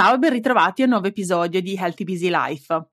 Ciao 0.00 0.14
e 0.14 0.18
ben 0.18 0.30
ritrovati 0.30 0.80
a 0.80 0.84
un 0.86 0.92
nuovo 0.92 1.08
episodio 1.08 1.60
di 1.60 1.74
Healthy 1.74 2.04
Busy 2.04 2.30
Life. 2.30 2.88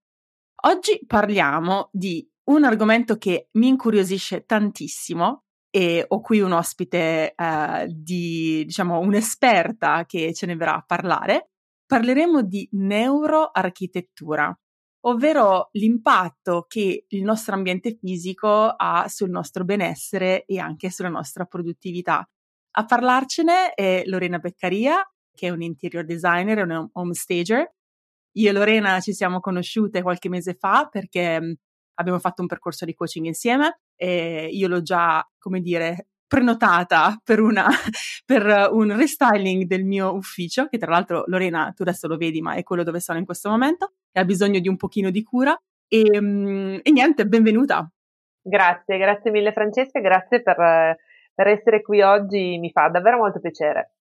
Oggi 0.65 1.05
parliamo 1.07 1.88
di 1.93 2.29
un 2.49 2.65
argomento 2.65 3.15
che 3.15 3.48
mi 3.53 3.70
incuriosisce 3.70 4.43
tantissimo 4.43 5.45
e 5.70 6.03
ho 6.05 6.20
qui 6.20 6.41
un 6.41 6.51
ospite 6.51 7.34
eh, 7.34 7.88
di, 7.88 8.62
diciamo, 8.65 8.99
un'esperta 8.99 10.03
che 10.05 10.34
ce 10.34 10.48
ne 10.48 10.57
verrà 10.57 10.75
a 10.75 10.84
parlare. 10.85 11.51
Parleremo 11.85 12.41
di 12.41 12.67
neuroarchitettura, 12.73 14.53
ovvero 15.05 15.70
l'impatto 15.71 16.65
che 16.67 17.05
il 17.07 17.23
nostro 17.23 17.55
ambiente 17.55 17.98
fisico 17.98 18.67
ha 18.67 19.07
sul 19.07 19.29
nostro 19.29 19.63
benessere 19.63 20.43
e 20.43 20.59
anche 20.59 20.89
sulla 20.89 21.07
nostra 21.07 21.45
produttività. 21.45 22.29
A 22.71 22.84
parlarcene 22.84 23.71
è 23.76 24.03
Lorena 24.07 24.39
Beccaria, 24.39 25.09
che 25.38 25.48
è 25.48 25.52
un 25.52 25.62
interior 25.62 26.04
designer 26.04 26.57
e 26.57 26.63
un 26.63 26.90
home 26.91 27.13
stager. 27.13 27.71
Io 28.38 28.49
e 28.49 28.52
Lorena 28.52 28.99
ci 28.99 29.13
siamo 29.13 29.40
conosciute 29.40 30.02
qualche 30.02 30.29
mese 30.29 30.55
fa 30.55 30.88
perché 30.91 31.40
mm, 31.40 31.52
abbiamo 31.99 32.20
fatto 32.20 32.41
un 32.41 32.48
percorso 32.48 32.85
di 32.85 32.96
coaching 32.96 33.27
insieme 33.27 33.82
e 33.96 34.49
io 34.52 34.68
l'ho 34.68 34.82
già, 34.82 35.27
come 35.38 35.62
dire, 35.62 36.07
prenotata 36.27 37.20
per, 37.24 37.40
una, 37.40 37.68
per 38.26 38.70
un 38.71 38.96
restyling 38.96 39.63
del 39.63 39.85
mio 39.85 40.13
ufficio, 40.13 40.68
che 40.68 40.77
tra 40.77 40.91
l'altro 40.91 41.24
Lorena, 41.27 41.72
tu 41.76 41.84
adesso 41.84 42.07
lo 42.07 42.18
vedi, 42.18 42.41
ma 42.41 42.54
è 42.54 42.63
quello 42.63 42.84
dove 42.84 42.99
sono 42.99 43.20
in 43.20 43.26
questo 43.26 43.49
momento, 43.49 43.94
e 44.12 44.20
ha 44.20 44.26
bisogno 44.26 44.60
di 44.60 44.68
un 44.68 44.76
pochino 44.76 45.10
di 45.10 45.24
cura. 45.24 45.55
E, 45.88 46.20
mm, 46.20 46.79
e 46.82 46.91
niente, 46.91 47.26
benvenuta. 47.26 47.90
Grazie, 48.41 48.98
grazie 48.98 49.32
mille 49.32 49.51
Francesca, 49.51 49.99
grazie 49.99 50.41
per, 50.41 50.98
per 51.34 51.48
essere 51.48 51.82
qui 51.82 52.01
oggi, 52.01 52.57
mi 52.60 52.72
fa 52.72 52.88
davvero 52.88 53.18
molto 53.18 53.40
piacere. 53.40 53.96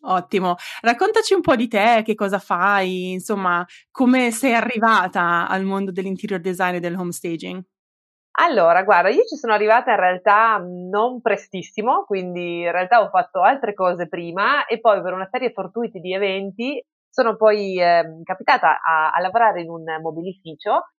Ottimo, 0.00 0.54
raccontaci 0.80 1.34
un 1.34 1.40
po' 1.40 1.56
di 1.56 1.66
te, 1.66 2.02
che 2.04 2.14
cosa 2.14 2.38
fai, 2.38 3.10
insomma, 3.12 3.66
come 3.90 4.30
sei 4.30 4.54
arrivata 4.54 5.48
al 5.48 5.64
mondo 5.64 5.90
dell'interior 5.90 6.40
design 6.40 6.76
e 6.76 6.80
del 6.80 6.94
home 6.94 7.12
staging? 7.12 7.62
Allora, 8.40 8.84
guarda, 8.84 9.08
io 9.08 9.24
ci 9.24 9.34
sono 9.34 9.52
arrivata 9.52 9.90
in 9.90 9.98
realtà 9.98 10.58
non 10.58 11.20
prestissimo, 11.20 12.04
quindi 12.04 12.60
in 12.60 12.70
realtà 12.70 13.02
ho 13.02 13.08
fatto 13.08 13.42
altre 13.42 13.74
cose 13.74 14.06
prima 14.06 14.64
e 14.66 14.78
poi 14.78 15.02
per 15.02 15.12
una 15.12 15.28
serie 15.28 15.50
fortuita 15.50 15.98
di 15.98 16.14
eventi 16.14 16.80
sono 17.10 17.34
poi 17.34 17.80
eh, 17.80 18.04
capitata 18.22 18.78
a, 18.80 19.10
a, 19.10 19.20
lavorare 19.20 19.62
in 19.62 19.70
un 19.70 19.82
mobilificio. 20.00 20.90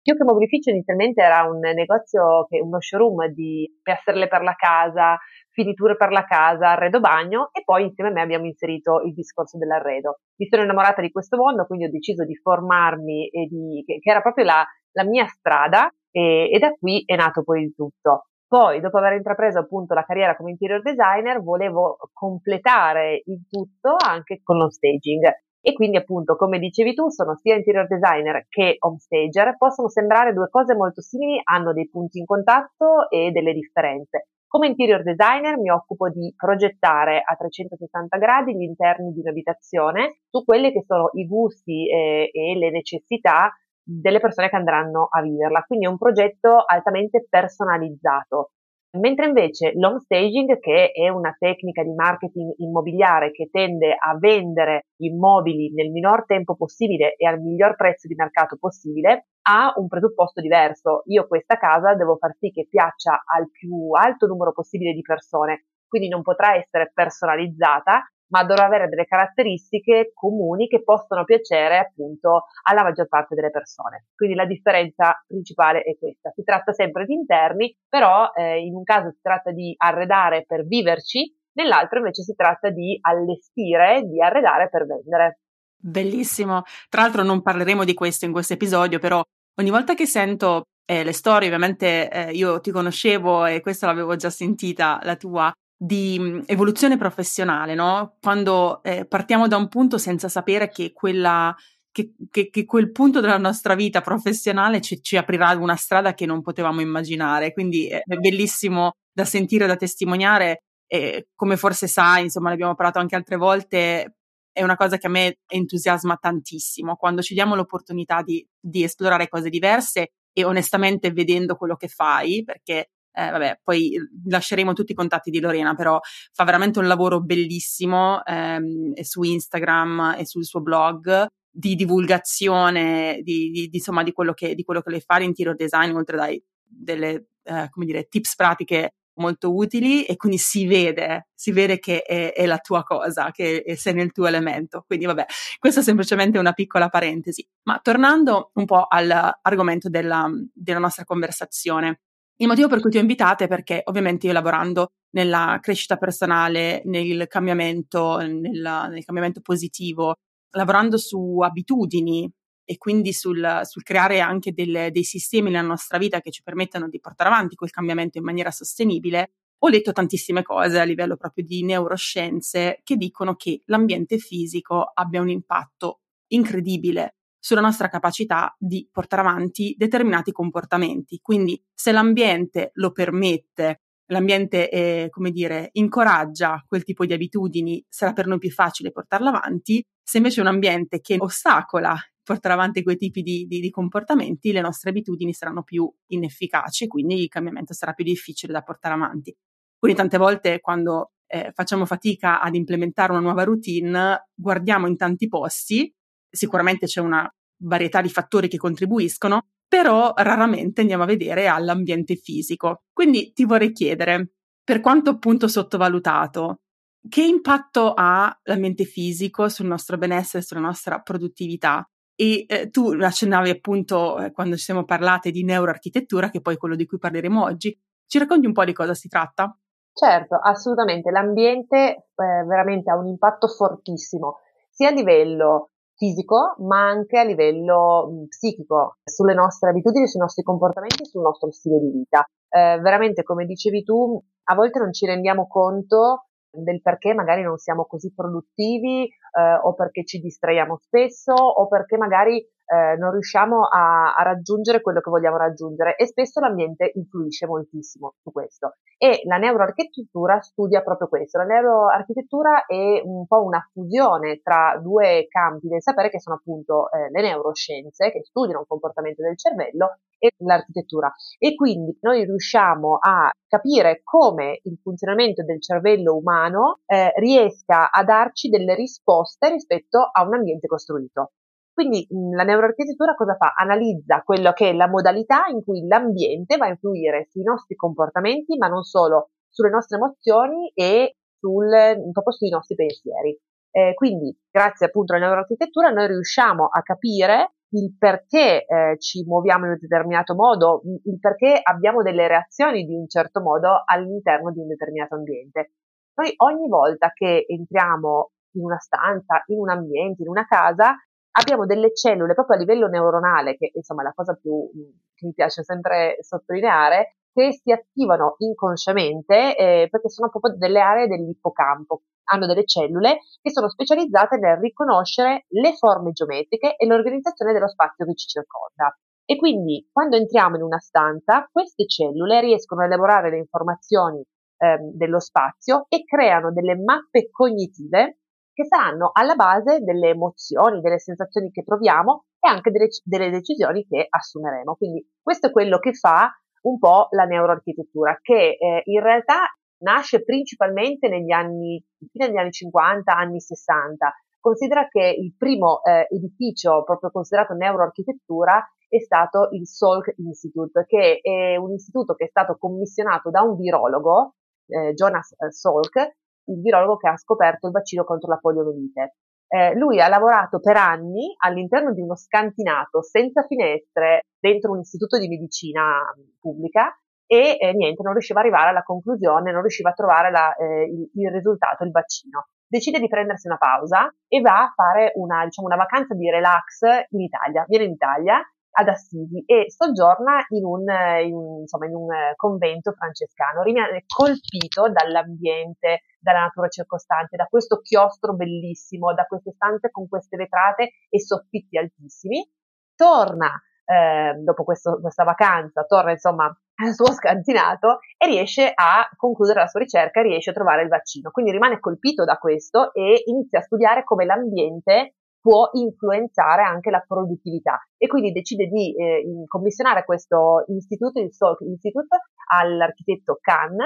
Più 0.00 0.16
che 0.16 0.24
mobilificio 0.24 0.70
inizialmente 0.70 1.20
era 1.20 1.42
un 1.42 1.58
negozio, 1.58 2.46
che, 2.48 2.60
uno 2.60 2.80
showroom 2.80 3.26
di 3.26 3.68
piastrelle 3.82 4.28
per 4.28 4.42
la 4.42 4.54
casa, 4.54 5.18
finiture 5.56 5.96
per 5.96 6.10
la 6.10 6.24
casa, 6.24 6.72
arredo 6.72 7.00
bagno 7.00 7.48
e 7.52 7.62
poi 7.64 7.84
insieme 7.84 8.10
a 8.10 8.12
me 8.12 8.20
abbiamo 8.20 8.44
inserito 8.44 9.00
il 9.00 9.14
discorso 9.14 9.56
dell'arredo. 9.56 10.18
Mi 10.36 10.46
sono 10.48 10.62
innamorata 10.62 11.00
di 11.00 11.10
questo 11.10 11.38
mondo, 11.38 11.64
quindi 11.64 11.86
ho 11.86 11.90
deciso 11.90 12.24
di 12.26 12.36
formarmi 12.36 13.28
e 13.28 13.46
di, 13.46 13.82
che, 13.86 13.98
che 13.98 14.10
era 14.10 14.20
proprio 14.20 14.44
la, 14.44 14.62
la 14.92 15.04
mia 15.04 15.26
strada 15.26 15.90
e, 16.10 16.50
e 16.52 16.58
da 16.58 16.72
qui 16.72 17.02
è 17.06 17.16
nato 17.16 17.42
poi 17.42 17.62
il 17.62 17.74
tutto. 17.74 18.26
Poi, 18.46 18.80
dopo 18.80 18.98
aver 18.98 19.14
intrapreso 19.14 19.58
appunto 19.58 19.94
la 19.94 20.04
carriera 20.04 20.36
come 20.36 20.50
interior 20.50 20.82
designer, 20.82 21.42
volevo 21.42 21.96
completare 22.12 23.22
il 23.24 23.44
tutto 23.48 23.96
anche 23.98 24.40
con 24.42 24.58
lo 24.58 24.70
staging. 24.70 25.24
E 25.60 25.72
quindi, 25.72 25.96
appunto, 25.96 26.36
come 26.36 26.60
dicevi 26.60 26.94
tu, 26.94 27.08
sono 27.08 27.34
sia 27.34 27.56
interior 27.56 27.88
designer 27.88 28.46
che 28.48 28.76
home 28.78 28.98
stager. 28.98 29.56
Possono 29.56 29.88
sembrare 29.88 30.32
due 30.32 30.48
cose 30.48 30.76
molto 30.76 31.00
simili, 31.00 31.40
hanno 31.42 31.72
dei 31.72 31.88
punti 31.88 32.18
in 32.18 32.24
contatto 32.24 33.10
e 33.10 33.32
delle 33.32 33.52
differenze. 33.52 34.28
Come 34.56 34.68
interior 34.68 35.02
designer 35.02 35.58
mi 35.58 35.68
occupo 35.68 36.08
di 36.08 36.32
progettare 36.34 37.20
a 37.22 37.36
360 37.36 38.16
gradi 38.16 38.56
gli 38.56 38.62
interni 38.62 39.12
di 39.12 39.20
un'abitazione 39.20 40.20
su 40.30 40.44
quelli 40.46 40.72
che 40.72 40.82
sono 40.86 41.10
i 41.12 41.26
gusti 41.26 41.86
e, 41.90 42.30
e 42.32 42.56
le 42.56 42.70
necessità 42.70 43.52
delle 43.82 44.18
persone 44.18 44.48
che 44.48 44.56
andranno 44.56 45.08
a 45.10 45.20
viverla. 45.20 45.60
Quindi 45.66 45.84
è 45.84 45.90
un 45.90 45.98
progetto 45.98 46.64
altamente 46.64 47.26
personalizzato. 47.28 48.52
Mentre 48.98 49.26
invece 49.26 49.72
l'home 49.74 50.00
staging, 50.00 50.58
che 50.58 50.90
è 50.90 51.10
una 51.10 51.36
tecnica 51.38 51.82
di 51.82 51.92
marketing 51.92 52.54
immobiliare 52.56 53.32
che 53.32 53.50
tende 53.52 53.92
a 53.92 54.16
vendere 54.18 54.86
immobili 55.02 55.70
nel 55.74 55.90
minor 55.90 56.24
tempo 56.24 56.56
possibile 56.56 57.14
e 57.16 57.26
al 57.26 57.42
miglior 57.42 57.76
prezzo 57.76 58.08
di 58.08 58.14
mercato 58.14 58.56
possibile, 58.58 59.26
ha 59.48 59.72
un 59.76 59.86
presupposto 59.88 60.40
diverso. 60.40 61.02
Io 61.06 61.26
questa 61.26 61.56
casa 61.56 61.94
devo 61.94 62.16
far 62.16 62.34
sì 62.38 62.50
che 62.50 62.66
piaccia 62.68 63.22
al 63.24 63.50
più 63.50 63.90
alto 63.92 64.26
numero 64.26 64.52
possibile 64.52 64.92
di 64.92 65.02
persone, 65.02 65.66
quindi 65.86 66.08
non 66.08 66.22
potrà 66.22 66.54
essere 66.56 66.90
personalizzata, 66.92 68.02
ma 68.28 68.42
dovrà 68.42 68.64
avere 68.64 68.88
delle 68.88 69.04
caratteristiche 69.04 70.10
comuni 70.12 70.66
che 70.66 70.82
possono 70.82 71.24
piacere 71.24 71.78
appunto 71.78 72.46
alla 72.64 72.82
maggior 72.82 73.06
parte 73.06 73.36
delle 73.36 73.50
persone. 73.50 74.06
Quindi 74.16 74.34
la 74.34 74.46
differenza 74.46 75.22
principale 75.26 75.82
è 75.82 75.96
questa. 75.96 76.32
Si 76.34 76.42
tratta 76.42 76.72
sempre 76.72 77.04
di 77.04 77.14
interni, 77.14 77.76
però 77.88 78.32
eh, 78.34 78.58
in 78.64 78.74
un 78.74 78.82
caso 78.82 79.10
si 79.12 79.20
tratta 79.22 79.52
di 79.52 79.74
arredare 79.76 80.44
per 80.44 80.66
viverci, 80.66 81.32
nell'altro 81.52 81.98
invece 81.98 82.22
si 82.22 82.34
tratta 82.34 82.70
di 82.70 82.98
allestire, 83.00 84.02
di 84.02 84.20
arredare 84.20 84.68
per 84.68 84.86
vendere. 84.86 85.38
Bellissimo. 85.78 86.62
Tra 86.88 87.02
l'altro 87.02 87.22
non 87.22 87.42
parleremo 87.42 87.84
di 87.84 87.94
questo 87.94 88.24
in 88.24 88.32
questo 88.32 88.54
episodio, 88.54 88.98
però 88.98 89.22
ogni 89.60 89.70
volta 89.70 89.94
che 89.94 90.06
sento 90.06 90.64
eh, 90.84 91.02
le 91.04 91.12
storie, 91.12 91.48
ovviamente 91.48 92.08
eh, 92.10 92.30
io 92.32 92.60
ti 92.60 92.70
conoscevo 92.70 93.46
e 93.46 93.60
questa 93.60 93.86
l'avevo 93.86 94.16
già 94.16 94.30
sentita, 94.30 95.00
la 95.02 95.16
tua, 95.16 95.52
di 95.76 96.18
mh, 96.18 96.44
evoluzione 96.46 96.96
professionale, 96.96 97.74
no? 97.74 98.16
Quando 98.20 98.82
eh, 98.82 99.04
partiamo 99.06 99.48
da 99.48 99.56
un 99.56 99.68
punto 99.68 99.98
senza 99.98 100.28
sapere 100.28 100.68
che 100.68 100.92
quella 100.92 101.54
che, 101.90 102.12
che, 102.30 102.50
che, 102.50 102.64
quel 102.66 102.92
punto 102.92 103.20
della 103.20 103.38
nostra 103.38 103.74
vita 103.74 104.02
professionale 104.02 104.82
ci, 104.82 105.02
ci, 105.02 105.16
aprirà 105.16 105.52
una 105.52 105.76
strada 105.76 106.12
che 106.12 106.26
non 106.26 106.42
potevamo 106.42 106.82
immaginare. 106.82 107.54
Quindi 107.54 107.88
è 107.88 108.02
bellissimo 108.04 108.92
da 109.12 109.24
sentire, 109.24 109.66
da 109.66 109.76
testimoniare. 109.76 110.60
E 110.86 111.28
come 111.34 111.56
forse 111.56 111.86
sai, 111.86 112.24
insomma, 112.24 112.48
ne 112.48 112.54
abbiamo 112.54 112.74
parlato 112.74 112.98
anche 112.98 113.16
altre 113.16 113.36
volte, 113.36 114.16
è 114.56 114.62
una 114.62 114.74
cosa 114.74 114.96
che 114.96 115.06
a 115.06 115.10
me 115.10 115.40
entusiasma 115.46 116.16
tantissimo, 116.16 116.96
quando 116.96 117.20
ci 117.20 117.34
diamo 117.34 117.54
l'opportunità 117.54 118.22
di, 118.22 118.46
di 118.58 118.82
esplorare 118.82 119.28
cose 119.28 119.50
diverse 119.50 120.12
e 120.32 120.44
onestamente 120.44 121.12
vedendo 121.12 121.56
quello 121.56 121.76
che 121.76 121.88
fai, 121.88 122.42
perché 122.42 122.88
eh, 123.12 123.30
vabbè, 123.30 123.60
poi 123.62 123.98
lasceremo 124.24 124.72
tutti 124.72 124.92
i 124.92 124.94
contatti 124.94 125.30
di 125.30 125.40
Lorena, 125.40 125.74
però 125.74 126.00
fa 126.32 126.44
veramente 126.44 126.78
un 126.78 126.86
lavoro 126.86 127.20
bellissimo 127.20 128.24
ehm, 128.24 128.94
su 129.02 129.22
Instagram 129.24 130.16
e 130.16 130.24
sul 130.24 130.46
suo 130.46 130.62
blog 130.62 131.26
di 131.50 131.74
divulgazione 131.74 133.20
di, 133.22 133.50
di, 133.50 133.68
di, 133.68 133.76
insomma, 133.76 134.02
di, 134.02 134.12
quello 134.12 134.32
che, 134.32 134.56
quello 134.64 134.80
che 134.80 134.90
lei 134.90 135.02
fa 135.02 135.18
l'interior 135.18 135.54
design, 135.54 135.94
oltre 135.94 136.16
dai 136.16 136.42
delle 136.62 137.28
eh, 137.42 137.68
come 137.68 137.84
dire, 137.84 138.08
tips 138.08 138.34
pratiche 138.36 138.94
molto 139.16 139.54
utili 139.54 140.04
e 140.04 140.16
quindi 140.16 140.38
si 140.38 140.66
vede, 140.66 141.28
si 141.34 141.52
vede 141.52 141.78
che 141.78 142.02
è, 142.02 142.32
è 142.32 142.46
la 142.46 142.58
tua 142.58 142.82
cosa, 142.82 143.30
che 143.30 143.64
sei 143.76 143.94
nel 143.94 144.12
tuo 144.12 144.26
elemento. 144.26 144.84
Quindi 144.86 145.06
vabbè, 145.06 145.26
questa 145.58 145.80
è 145.80 145.82
semplicemente 145.82 146.38
una 146.38 146.52
piccola 146.52 146.88
parentesi. 146.88 147.46
Ma 147.64 147.78
tornando 147.82 148.50
un 148.54 148.64
po' 148.64 148.86
all'argomento 148.88 149.88
della, 149.88 150.28
della 150.52 150.78
nostra 150.78 151.04
conversazione, 151.04 152.00
il 152.38 152.46
motivo 152.46 152.68
per 152.68 152.80
cui 152.80 152.90
ti 152.90 152.98
ho 152.98 153.00
invitata 153.00 153.44
è 153.44 153.48
perché 153.48 153.80
ovviamente 153.84 154.26
io 154.26 154.32
lavorando 154.32 154.88
nella 155.10 155.58
crescita 155.62 155.96
personale, 155.96 156.82
nel 156.84 157.26
cambiamento, 157.28 158.18
nel, 158.18 158.40
nel 158.40 159.04
cambiamento 159.04 159.40
positivo, 159.40 160.16
lavorando 160.50 160.98
su 160.98 161.40
abitudini 161.40 162.30
e 162.66 162.76
quindi 162.76 163.12
sul, 163.12 163.60
sul 163.62 163.82
creare 163.84 164.20
anche 164.20 164.52
del, 164.52 164.90
dei 164.90 165.04
sistemi 165.04 165.50
nella 165.50 165.66
nostra 165.66 165.98
vita 165.98 166.20
che 166.20 166.30
ci 166.30 166.42
permettano 166.42 166.88
di 166.88 167.00
portare 167.00 167.30
avanti 167.30 167.54
quel 167.54 167.70
cambiamento 167.70 168.18
in 168.18 168.24
maniera 168.24 168.50
sostenibile, 168.50 169.30
ho 169.58 169.68
letto 169.68 169.92
tantissime 169.92 170.42
cose 170.42 170.78
a 170.78 170.84
livello 170.84 171.16
proprio 171.16 171.44
di 171.44 171.64
neuroscienze 171.64 172.80
che 172.82 172.96
dicono 172.96 173.36
che 173.36 173.62
l'ambiente 173.66 174.18
fisico 174.18 174.82
abbia 174.92 175.22
un 175.22 175.30
impatto 175.30 176.00
incredibile 176.32 177.14
sulla 177.38 177.60
nostra 177.60 177.88
capacità 177.88 178.54
di 178.58 178.88
portare 178.90 179.22
avanti 179.22 179.74
determinati 179.78 180.32
comportamenti. 180.32 181.20
Quindi 181.22 181.62
se 181.72 181.92
l'ambiente 181.92 182.72
lo 182.74 182.90
permette 182.90 183.82
l'ambiente, 184.06 184.68
è, 184.68 185.08
come 185.10 185.30
dire, 185.30 185.70
incoraggia 185.72 186.64
quel 186.66 186.84
tipo 186.84 187.04
di 187.06 187.12
abitudini, 187.12 187.84
sarà 187.88 188.12
per 188.12 188.26
noi 188.26 188.38
più 188.38 188.50
facile 188.50 188.90
portarla 188.90 189.30
avanti. 189.30 189.84
Se 190.02 190.18
invece 190.18 190.40
è 190.40 190.42
un 190.42 190.48
ambiente 190.48 191.00
che 191.00 191.16
ostacola 191.18 191.96
portare 192.26 192.54
avanti 192.54 192.82
quei 192.82 192.96
tipi 192.96 193.22
di, 193.22 193.46
di, 193.46 193.60
di, 193.60 193.70
comportamenti, 193.70 194.50
le 194.50 194.60
nostre 194.60 194.90
abitudini 194.90 195.32
saranno 195.32 195.62
più 195.62 195.88
inefficaci, 196.08 196.88
quindi 196.88 197.22
il 197.22 197.28
cambiamento 197.28 197.72
sarà 197.72 197.92
più 197.92 198.04
difficile 198.04 198.52
da 198.52 198.62
portare 198.62 198.94
avanti. 198.94 199.32
Quindi 199.78 199.96
tante 199.96 200.18
volte 200.18 200.60
quando 200.60 201.12
eh, 201.28 201.52
facciamo 201.54 201.86
fatica 201.86 202.40
ad 202.40 202.56
implementare 202.56 203.12
una 203.12 203.20
nuova 203.20 203.44
routine, 203.44 204.28
guardiamo 204.34 204.88
in 204.88 204.96
tanti 204.96 205.28
posti, 205.28 205.94
sicuramente 206.28 206.86
c'è 206.86 207.00
una 207.00 207.32
varietà 207.58 208.00
di 208.00 208.08
fattori 208.08 208.48
che 208.48 208.56
contribuiscono, 208.56 209.46
però 209.68 210.12
raramente 210.16 210.80
andiamo 210.80 211.04
a 211.04 211.06
vedere 211.06 211.46
all'ambiente 211.46 212.16
fisico. 212.16 212.82
Quindi 212.92 213.32
ti 213.32 213.44
vorrei 213.44 213.70
chiedere, 213.70 214.32
per 214.64 214.80
quanto 214.80 215.10
appunto 215.10 215.46
sottovalutato, 215.46 216.62
che 217.08 217.22
impatto 217.22 217.92
ha 217.94 218.36
l'ambiente 218.42 218.84
fisico 218.84 219.48
sul 219.48 219.66
nostro 219.66 219.96
benessere, 219.96 220.42
sulla 220.42 220.60
nostra 220.60 220.98
produttività? 220.98 221.88
E 222.16 222.46
eh, 222.48 222.70
tu 222.70 222.88
accennavi 222.88 223.50
appunto 223.50 224.18
eh, 224.18 224.32
quando 224.32 224.56
ci 224.56 224.64
siamo 224.64 224.84
parlate 224.84 225.30
di 225.30 225.44
neuroarchitettura, 225.44 226.30
che 226.30 226.40
poi 226.40 226.56
quello 226.56 226.74
di 226.74 226.86
cui 226.86 226.98
parleremo 226.98 227.42
oggi. 227.42 227.78
Ci 228.06 228.18
racconti 228.18 228.46
un 228.46 228.52
po' 228.52 228.64
di 228.64 228.72
cosa 228.72 228.94
si 228.94 229.08
tratta? 229.08 229.54
Certo, 229.92 230.38
assolutamente. 230.42 231.10
L'ambiente 231.10 231.76
eh, 231.76 232.44
veramente 232.46 232.90
ha 232.90 232.96
un 232.96 233.06
impatto 233.06 233.48
fortissimo, 233.48 234.38
sia 234.70 234.88
a 234.88 234.92
livello 234.92 235.70
fisico, 235.94 236.54
ma 236.58 236.86
anche 236.86 237.18
a 237.18 237.24
livello 237.24 238.08
mh, 238.10 238.26
psichico, 238.28 238.96
sulle 239.04 239.34
nostre 239.34 239.70
abitudini, 239.70 240.06
sui 240.06 240.20
nostri 240.20 240.42
comportamenti 240.42 241.04
sul 241.04 241.22
nostro 241.22 241.50
stile 241.50 241.78
di 241.78 241.90
vita. 241.90 242.24
Eh, 242.48 242.78
veramente, 242.80 243.22
come 243.22 243.44
dicevi 243.44 243.82
tu, 243.82 244.22
a 244.44 244.54
volte 244.54 244.78
non 244.78 244.92
ci 244.92 245.06
rendiamo 245.06 245.46
conto 245.46 246.26
del 246.62 246.80
perché 246.82 247.14
magari 247.14 247.42
non 247.42 247.56
siamo 247.56 247.84
così 247.84 248.12
produttivi 248.14 249.04
eh, 249.04 249.58
o 249.62 249.74
perché 249.74 250.04
ci 250.04 250.18
distraiamo 250.18 250.76
spesso 250.76 251.32
o 251.32 251.66
perché 251.68 251.96
magari 251.96 252.44
eh, 252.66 252.96
non 252.96 253.12
riusciamo 253.12 253.66
a, 253.66 254.14
a, 254.14 254.22
raggiungere 254.22 254.80
quello 254.80 255.00
che 255.00 255.10
vogliamo 255.10 255.36
raggiungere 255.36 255.96
e 255.96 256.06
spesso 256.06 256.40
l'ambiente 256.40 256.90
influisce 256.94 257.46
moltissimo 257.46 258.14
su 258.20 258.32
questo. 258.32 258.74
E 258.98 259.20
la 259.24 259.36
neuroarchitettura 259.36 260.40
studia 260.40 260.82
proprio 260.82 261.08
questo. 261.08 261.38
La 261.38 261.44
neuroarchitettura 261.44 262.64
è 262.66 263.00
un 263.04 263.26
po' 263.26 263.44
una 263.44 263.66
fusione 263.72 264.40
tra 264.42 264.78
due 264.82 265.26
campi 265.28 265.68
del 265.68 265.82
sapere 265.82 266.10
che 266.10 266.20
sono 266.20 266.36
appunto 266.36 266.90
eh, 266.90 267.10
le 267.10 267.22
neuroscienze 267.22 268.10
che 268.10 268.24
studiano 268.24 268.60
il 268.60 268.66
comportamento 268.66 269.22
del 269.22 269.38
cervello 269.38 269.98
e 270.18 270.32
l'architettura. 270.38 271.12
E 271.38 271.54
quindi 271.54 271.96
noi 272.00 272.24
riusciamo 272.24 272.98
a 273.00 273.30
capire 273.46 274.00
come 274.02 274.60
il 274.62 274.78
funzionamento 274.82 275.44
del 275.44 275.62
cervello 275.62 276.16
umano 276.16 276.80
eh, 276.86 277.12
riesca 277.16 277.90
a 277.90 278.02
darci 278.02 278.48
delle 278.48 278.74
risposte 278.74 279.50
rispetto 279.50 279.98
a 280.10 280.26
un 280.26 280.34
ambiente 280.34 280.66
costruito. 280.66 281.32
Quindi 281.76 282.06
mh, 282.08 282.34
la 282.34 282.44
neuroarchitettura 282.44 283.14
cosa 283.14 283.36
fa? 283.36 283.52
Analizza 283.54 284.22
quello 284.22 284.52
che 284.52 284.70
è 284.70 284.72
la 284.72 284.88
modalità 284.88 285.44
in 285.52 285.62
cui 285.62 285.86
l'ambiente 285.86 286.56
va 286.56 286.64
a 286.64 286.70
influire 286.70 287.26
sui 287.28 287.42
nostri 287.42 287.74
comportamenti, 287.74 288.56
ma 288.56 288.66
non 288.66 288.82
solo, 288.82 289.32
sulle 289.50 289.68
nostre 289.68 289.98
emozioni 289.98 290.70
e 290.72 291.16
sul, 291.38 291.68
proprio 292.12 292.32
sui 292.32 292.48
nostri 292.48 292.76
pensieri. 292.76 293.38
Eh, 293.70 293.92
quindi, 293.92 294.34
grazie 294.50 294.86
appunto 294.86 295.12
alla 295.12 295.26
neuroarchitettura, 295.26 295.90
noi 295.90 296.06
riusciamo 296.06 296.64
a 296.64 296.80
capire 296.80 297.56
il 297.74 297.94
perché 297.98 298.64
eh, 298.64 298.96
ci 298.98 299.22
muoviamo 299.26 299.66
in 299.66 299.72
un 299.72 299.78
determinato 299.78 300.34
modo, 300.34 300.80
il 301.04 301.18
perché 301.20 301.60
abbiamo 301.62 302.00
delle 302.00 302.26
reazioni 302.26 302.86
di 302.86 302.94
un 302.94 303.06
certo 303.06 303.42
modo 303.42 303.82
all'interno 303.84 304.50
di 304.50 304.60
un 304.60 304.68
determinato 304.68 305.16
ambiente. 305.16 305.72
Noi 306.14 306.32
ogni 306.38 306.68
volta 306.70 307.10
che 307.12 307.44
entriamo 307.46 308.30
in 308.52 308.64
una 308.64 308.78
stanza, 308.78 309.42
in 309.48 309.58
un 309.58 309.68
ambiente, 309.68 310.22
in 310.22 310.30
una 310.30 310.46
casa, 310.46 310.94
abbiamo 311.38 311.66
delle 311.66 311.94
cellule 311.94 312.34
proprio 312.34 312.56
a 312.56 312.58
livello 312.58 312.88
neuronale, 312.88 313.56
che 313.56 313.70
insomma 313.74 314.02
è 314.02 314.04
la 314.04 314.12
cosa 314.14 314.34
più 314.34 314.70
che 315.14 315.26
mi 315.26 315.32
piace 315.32 315.62
sempre 315.62 316.16
sottolineare, 316.20 317.16
che 317.32 317.52
si 317.52 317.70
attivano 317.70 318.36
inconsciamente 318.38 319.56
eh, 319.56 319.88
perché 319.90 320.08
sono 320.08 320.30
proprio 320.30 320.56
delle 320.56 320.80
aree 320.80 321.06
dell'ippocampo. 321.06 322.02
Hanno 322.28 322.46
delle 322.46 322.64
cellule 322.64 323.18
che 323.40 323.52
sono 323.52 323.68
specializzate 323.68 324.38
nel 324.38 324.56
riconoscere 324.56 325.44
le 325.48 325.74
forme 325.74 326.10
geometriche 326.12 326.74
e 326.76 326.86
l'organizzazione 326.86 327.52
dello 327.52 327.68
spazio 327.68 328.04
che 328.04 328.14
ci 328.14 328.26
circonda. 328.26 328.96
E 329.24 329.36
quindi 329.36 329.88
quando 329.92 330.16
entriamo 330.16 330.56
in 330.56 330.62
una 330.62 330.78
stanza, 330.78 331.48
queste 331.52 331.86
cellule 331.86 332.40
riescono 332.40 332.82
a 332.82 332.86
elaborare 332.86 333.30
le 333.30 333.38
informazioni 333.38 334.24
eh, 334.58 334.78
dello 334.94 335.20
spazio 335.20 335.86
e 335.88 336.04
creano 336.04 336.52
delle 336.52 336.76
mappe 336.76 337.28
cognitive 337.30 338.20
che 338.56 338.64
saranno 338.64 339.10
alla 339.12 339.34
base 339.34 339.80
delle 339.80 340.08
emozioni, 340.08 340.80
delle 340.80 340.98
sensazioni 340.98 341.50
che 341.50 341.62
proviamo 341.62 342.24
e 342.40 342.48
anche 342.48 342.70
delle, 342.70 342.88
delle 343.04 343.28
decisioni 343.28 343.84
che 343.84 344.06
assumeremo. 344.08 344.76
Quindi 344.76 345.06
questo 345.22 345.48
è 345.48 345.50
quello 345.50 345.78
che 345.78 345.92
fa 345.92 346.32
un 346.62 346.78
po' 346.78 347.08
la 347.10 347.24
neuroarchitettura, 347.24 348.18
che 348.22 348.56
eh, 348.58 348.80
in 348.84 349.02
realtà 349.02 349.40
nasce 349.82 350.24
principalmente 350.24 351.08
negli 351.08 351.32
anni, 351.32 351.84
fine 352.10 352.28
degli 352.28 352.38
anni 352.38 352.50
50, 352.50 353.14
anni 353.14 353.40
60. 353.40 354.10
Considera 354.40 354.88
che 354.88 355.14
il 355.18 355.34
primo 355.36 355.82
eh, 355.82 356.06
edificio 356.08 356.82
proprio 356.82 357.10
considerato 357.10 357.52
neuroarchitettura 357.52 358.66
è 358.88 359.00
stato 359.00 359.48
il 359.50 359.66
Salk 359.66 360.14
Institute, 360.16 360.86
che 360.86 361.18
è 361.20 361.56
un 361.56 361.74
istituto 361.74 362.14
che 362.14 362.24
è 362.24 362.28
stato 362.28 362.56
commissionato 362.56 363.28
da 363.28 363.42
un 363.42 363.54
virologo, 363.54 364.36
eh, 364.68 364.94
Jonas 364.94 365.32
eh, 365.32 365.52
Salk, 365.52 366.16
il 366.46 366.60
virologo 366.60 366.96
che 366.96 367.08
ha 367.08 367.16
scoperto 367.16 367.66
il 367.66 367.72
vaccino 367.72 368.04
contro 368.04 368.30
la 368.30 368.38
poliomielite. 368.38 369.16
Eh, 369.48 369.74
lui 369.76 370.00
ha 370.00 370.08
lavorato 370.08 370.58
per 370.58 370.76
anni 370.76 371.34
all'interno 371.38 371.92
di 371.92 372.00
uno 372.00 372.16
scantinato 372.16 373.00
senza 373.02 373.44
finestre 373.46 374.22
dentro 374.40 374.72
un 374.72 374.80
istituto 374.80 375.18
di 375.18 375.28
medicina 375.28 376.02
pubblica 376.40 376.98
e 377.26 377.56
eh, 377.58 377.72
niente, 377.72 378.02
non 378.02 378.12
riusciva 378.12 378.40
ad 378.40 378.46
arrivare 378.46 378.70
alla 378.70 378.82
conclusione, 378.82 379.52
non 379.52 379.60
riusciva 379.60 379.90
a 379.90 379.94
trovare 379.94 380.30
la, 380.30 380.54
eh, 380.54 380.84
il, 380.84 381.10
il, 381.14 381.30
risultato, 381.30 381.84
il 381.84 381.90
vaccino. 381.90 382.46
Decide 382.68 382.98
di 382.98 383.08
prendersi 383.08 383.46
una 383.46 383.58
pausa 383.58 384.12
e 384.26 384.40
va 384.40 384.62
a 384.62 384.72
fare 384.74 385.12
una, 385.14 385.44
diciamo, 385.44 385.68
una 385.68 385.76
vacanza 385.76 386.14
di 386.14 386.28
relax 386.30 386.82
in 387.10 387.20
Italia. 387.20 387.64
Viene 387.68 387.84
in 387.84 387.92
Italia 387.92 388.40
ad 388.78 388.88
Assisi 388.88 389.42
e 389.46 389.70
soggiorna 389.70 390.44
in 390.50 390.64
un, 390.64 390.84
in, 391.24 391.60
insomma, 391.60 391.86
in 391.86 391.94
un 391.94 392.08
convento 392.36 392.92
francescano. 392.92 393.62
Rimane 393.62 394.04
colpito 394.06 394.90
dall'ambiente, 394.90 396.02
dalla 396.18 396.40
natura 396.40 396.68
circostante, 396.68 397.36
da 397.36 397.46
questo 397.46 397.80
chiostro 397.80 398.34
bellissimo, 398.34 399.14
da 399.14 399.24
queste 399.24 399.52
stanze 399.52 399.90
con 399.90 400.08
queste 400.08 400.36
vetrate 400.36 400.90
e 401.08 401.20
soffitti 401.20 401.78
altissimi. 401.78 402.46
Torna 402.94 403.50
eh, 403.86 404.34
dopo 404.42 404.64
questo, 404.64 405.00
questa 405.00 405.24
vacanza, 405.24 405.84
torna 405.84 406.10
insomma 406.10 406.46
al 406.82 406.92
suo 406.92 407.12
scantinato 407.12 408.00
e 408.18 408.26
riesce 408.26 408.70
a 408.74 409.08
concludere 409.16 409.60
la 409.60 409.66
sua 409.68 409.80
ricerca, 409.80 410.20
riesce 410.20 410.50
a 410.50 410.52
trovare 410.52 410.82
il 410.82 410.88
vaccino. 410.88 411.30
Quindi 411.30 411.52
rimane 411.52 411.80
colpito 411.80 412.24
da 412.24 412.36
questo 412.36 412.92
e 412.92 413.22
inizia 413.24 413.60
a 413.60 413.62
studiare 413.62 414.04
come 414.04 414.26
l'ambiente 414.26 415.14
può 415.46 415.70
influenzare 415.74 416.62
anche 416.62 416.90
la 416.90 417.04
produttività. 417.06 417.78
E 417.96 418.08
quindi 418.08 418.32
decide 418.32 418.66
di 418.66 418.92
eh, 418.96 419.44
commissionare 419.46 420.04
questo 420.04 420.64
istituto, 420.66 421.20
il 421.20 421.32
Salk 421.32 421.60
Institute, 421.60 422.16
all'architetto 422.50 423.38
Khan 423.40 423.76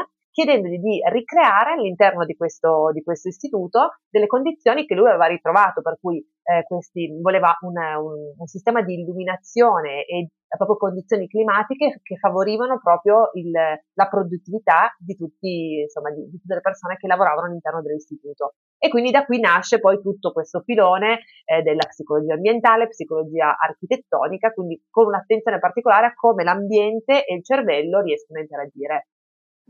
chiedendogli 0.40 0.78
di 0.78 1.00
ricreare 1.10 1.72
all'interno 1.72 2.24
di 2.24 2.34
questo, 2.34 2.90
di 2.92 3.02
questo, 3.02 3.28
istituto 3.28 3.96
delle 4.08 4.26
condizioni 4.26 4.86
che 4.86 4.94
lui 4.94 5.08
aveva 5.08 5.26
ritrovato, 5.26 5.82
per 5.82 5.98
cui 6.00 6.16
eh, 6.16 6.64
questi, 6.66 7.14
voleva 7.20 7.54
un, 7.60 7.76
un, 7.76 8.34
un, 8.38 8.46
sistema 8.46 8.82
di 8.82 8.94
illuminazione 8.94 10.04
e 10.06 10.30
proprio 10.56 10.78
condizioni 10.78 11.28
climatiche 11.28 12.00
che 12.02 12.16
favorivano 12.16 12.80
proprio 12.82 13.30
il, 13.34 13.52
la 13.52 14.08
produttività 14.08 14.94
di, 14.98 15.14
tutti, 15.14 15.80
insomma, 15.82 16.10
di, 16.10 16.28
di, 16.28 16.40
tutte 16.40 16.54
le 16.54 16.60
persone 16.60 16.96
che 16.96 17.06
lavoravano 17.06 17.46
all'interno 17.46 17.82
dell'istituto. 17.82 18.54
E 18.78 18.88
quindi 18.88 19.10
da 19.10 19.24
qui 19.26 19.38
nasce 19.38 19.78
poi 19.78 20.00
tutto 20.00 20.32
questo 20.32 20.60
filone 20.60 21.20
eh, 21.44 21.62
della 21.62 21.86
psicologia 21.86 22.34
ambientale, 22.34 22.88
psicologia 22.88 23.56
architettonica, 23.58 24.52
quindi 24.52 24.82
con 24.88 25.06
un'attenzione 25.06 25.58
particolare 25.58 26.06
a 26.06 26.14
come 26.14 26.44
l'ambiente 26.44 27.24
e 27.26 27.34
il 27.34 27.44
cervello 27.44 28.00
riescono 28.00 28.38
a 28.38 28.42
interagire. 28.42 29.08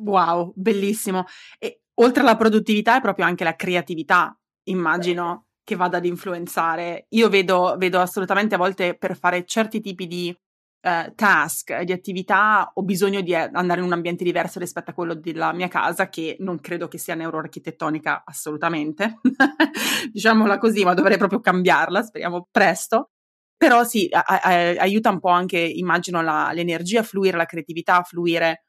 Wow, 0.02 0.52
bellissimo. 0.57 1.25
E 1.59 1.83
oltre 1.95 2.23
alla 2.23 2.37
produttività 2.37 2.97
è 2.97 3.00
proprio 3.00 3.26
anche 3.26 3.45
la 3.45 3.57
creatività, 3.57 4.35
immagino, 4.69 5.47
che 5.62 5.76
vada 5.76 5.99
ad 5.99 6.07
influenzare. 6.07 7.07
Io 7.11 7.28
vedo, 7.28 7.75
vedo 7.76 8.00
assolutamente 8.00 8.54
a 8.54 8.59
volte 8.59 8.97
per 8.97 9.16
fare 9.16 9.45
certi 9.45 9.80
tipi 9.80 10.07
di 10.07 10.35
eh, 10.83 11.12
task, 11.14 11.80
di 11.83 11.92
attività, 11.92 12.71
ho 12.73 12.83
bisogno 12.83 13.21
di 13.21 13.33
eh, 13.35 13.50
andare 13.52 13.80
in 13.80 13.87
un 13.87 13.92
ambiente 13.92 14.25
diverso 14.25 14.59
rispetto 14.59 14.90
a 14.90 14.95
quello 14.95 15.14
della 15.14 15.52
mia 15.52 15.69
casa, 15.69 16.09
che 16.09 16.37
non 16.40 16.59
credo 16.61 16.88
che 16.88 16.97
sia 16.97 17.14
neuroarchitettonica 17.14 18.23
assolutamente, 18.25 19.19
diciamola 20.11 20.57
così, 20.59 20.83
ma 20.85 20.95
dovrei 20.95 21.19
proprio 21.19 21.40
cambiarla, 21.40 22.02
speriamo 22.02 22.49
presto. 22.50 23.11
Però 23.57 23.85
sì, 23.85 24.09
a- 24.11 24.25
a- 24.25 24.40
aiuta 24.80 25.11
un 25.11 25.21
po' 25.21 25.28
anche, 25.28 25.59
immagino, 25.59 26.23
la, 26.23 26.50
l'energia 26.54 27.00
a 27.00 27.02
fluire, 27.02 27.37
la 27.37 27.45
creatività 27.45 27.97
a 27.99 28.02
fluire 28.02 28.64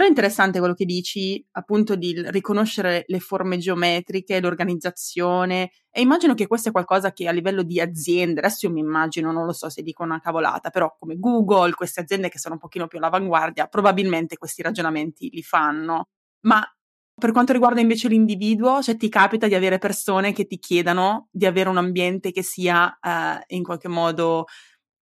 Però 0.00 0.08
è 0.10 0.14
interessante 0.14 0.60
quello 0.60 0.72
che 0.72 0.86
dici, 0.86 1.44
appunto, 1.50 1.94
di 1.94 2.14
riconoscere 2.30 3.04
le 3.06 3.20
forme 3.20 3.58
geometriche, 3.58 4.40
l'organizzazione, 4.40 5.72
e 5.90 6.00
immagino 6.00 6.32
che 6.32 6.46
questo 6.46 6.70
è 6.70 6.72
qualcosa 6.72 7.12
che 7.12 7.28
a 7.28 7.32
livello 7.32 7.62
di 7.62 7.78
aziende, 7.82 8.40
adesso 8.40 8.64
io 8.66 8.72
mi 8.72 8.80
immagino, 8.80 9.30
non 9.30 9.44
lo 9.44 9.52
so 9.52 9.68
se 9.68 9.82
dico 9.82 10.02
una 10.02 10.18
cavolata, 10.18 10.70
però 10.70 10.96
come 10.98 11.18
Google, 11.18 11.74
queste 11.74 12.00
aziende 12.00 12.30
che 12.30 12.38
sono 12.38 12.54
un 12.54 12.60
pochino 12.60 12.86
più 12.86 12.96
all'avanguardia, 12.96 13.66
probabilmente 13.66 14.38
questi 14.38 14.62
ragionamenti 14.62 15.28
li 15.34 15.42
fanno. 15.42 16.06
Ma 16.46 16.64
per 17.14 17.32
quanto 17.32 17.52
riguarda 17.52 17.80
invece 17.82 18.08
l'individuo, 18.08 18.80
cioè 18.80 18.96
ti 18.96 19.10
capita 19.10 19.48
di 19.48 19.54
avere 19.54 19.76
persone 19.76 20.32
che 20.32 20.46
ti 20.46 20.58
chiedano 20.58 21.28
di 21.30 21.44
avere 21.44 21.68
un 21.68 21.76
ambiente 21.76 22.32
che 22.32 22.42
sia 22.42 22.98
eh, 23.02 23.44
in 23.54 23.62
qualche 23.62 23.88
modo 23.88 24.46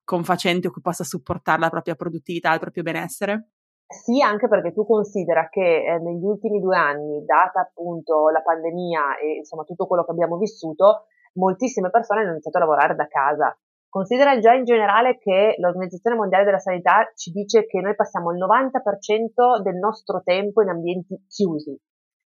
confacente 0.03 0.67
o 0.69 0.71
che 0.73 0.81
possa 0.81 1.05
supportare 1.05 1.61
la 1.61 1.71
propria 1.71 1.95
produttività, 1.95 2.53
il 2.53 2.59
proprio 2.61 2.83
benessere? 2.83 3.51
Sì, 3.91 4.21
anche 4.21 4.49
perché 4.49 4.73
tu 4.73 4.85
considera 4.85 5.49
che 5.49 5.83
eh, 5.83 5.99
negli 5.99 6.23
ultimi 6.23 6.61
due 6.61 6.77
anni, 6.77 7.25
data 7.25 7.61
appunto 7.61 8.29
la 8.29 8.43
pandemia 8.43 9.17
e 9.17 9.37
insomma 9.39 9.65
tutto 9.65 9.87
quello 9.87 10.05
che 10.05 10.11
abbiamo 10.11 10.37
vissuto, 10.37 11.07
moltissime 11.35 11.89
persone 11.89 12.21
hanno 12.21 12.33
iniziato 12.33 12.59
a 12.59 12.61
lavorare 12.61 12.95
da 12.95 13.07
casa. 13.07 13.57
Considera 13.89 14.39
già 14.41 14.53
in 14.53 14.65
generale 14.65 15.17
che 15.17 15.55
l'Organizzazione 15.57 16.17
Mondiale 16.17 16.45
della 16.45 16.59
Sanità 16.59 17.11
ci 17.15 17.31
dice 17.31 17.65
che 17.65 17.81
noi 17.81 17.95
passiamo 17.95 18.31
il 18.31 18.39
90% 18.39 19.63
del 19.63 19.77
nostro 19.77 20.21
tempo 20.23 20.61
in 20.61 20.69
ambienti 20.69 21.25
chiusi. 21.27 21.75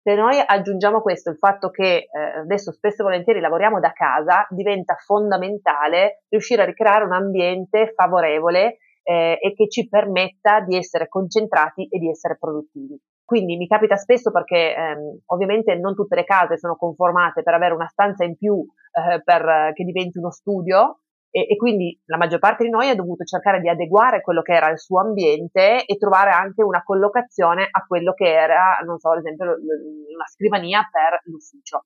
Se 0.03 0.13
noi 0.13 0.39
aggiungiamo 0.45 1.01
questo, 1.01 1.31
il 1.31 1.37
fatto 1.37 1.71
che 1.71 2.07
eh, 2.09 2.37
adesso 2.43 2.71
spesso 2.71 3.01
e 3.01 3.05
volentieri 3.05 3.39
lavoriamo 3.39 3.79
da 3.79 3.91
casa, 3.93 4.45
diventa 4.51 4.93
fondamentale 4.93 6.23
riuscire 6.29 6.61
a 6.61 6.65
ricreare 6.65 7.03
un 7.03 7.13
ambiente 7.13 7.93
favorevole 7.95 8.77
eh, 9.07 9.37
e 9.41 9.53
che 9.53 9.69
ci 9.69 9.87
permetta 9.87 10.59
di 10.59 10.75
essere 10.75 11.07
concentrati 11.07 11.87
e 11.87 11.97
di 11.97 12.09
essere 12.09 12.37
produttivi. 12.37 12.99
Quindi 13.23 13.55
mi 13.55 13.67
capita 13.67 13.95
spesso 13.95 14.31
perché 14.31 14.75
ehm, 14.75 15.19
ovviamente 15.27 15.75
non 15.75 15.95
tutte 15.95 16.15
le 16.15 16.25
case 16.25 16.57
sono 16.57 16.75
conformate 16.75 17.41
per 17.41 17.53
avere 17.53 17.73
una 17.73 17.87
stanza 17.87 18.25
in 18.25 18.35
più 18.35 18.59
eh, 18.59 19.21
per, 19.23 19.71
che 19.73 19.85
diventi 19.85 20.17
uno 20.17 20.31
studio 20.31 20.99
e, 21.29 21.45
e, 21.49 21.55
quindi 21.55 21.97
la 22.05 22.17
maggior 22.17 22.39
parte 22.39 22.65
di 22.65 22.69
noi 22.69 22.89
ha 22.89 22.95
dovuto 22.95 23.23
cercare 23.23 23.61
di 23.61 23.69
adeguare 23.69 24.21
quello 24.21 24.41
che 24.41 24.53
era 24.53 24.69
il 24.69 24.79
suo 24.79 24.99
ambiente 24.99 25.85
e 25.85 25.97
trovare 25.97 26.31
anche 26.31 26.63
una 26.63 26.83
collocazione 26.83 27.67
a 27.69 27.85
quello 27.85 28.13
che 28.13 28.29
era, 28.29 28.79
non 28.85 28.97
so, 28.97 29.11
ad 29.11 29.19
esempio 29.19 29.45
una 29.45 30.25
scrivania 30.25 30.87
per 30.91 31.21
l'ufficio. 31.25 31.85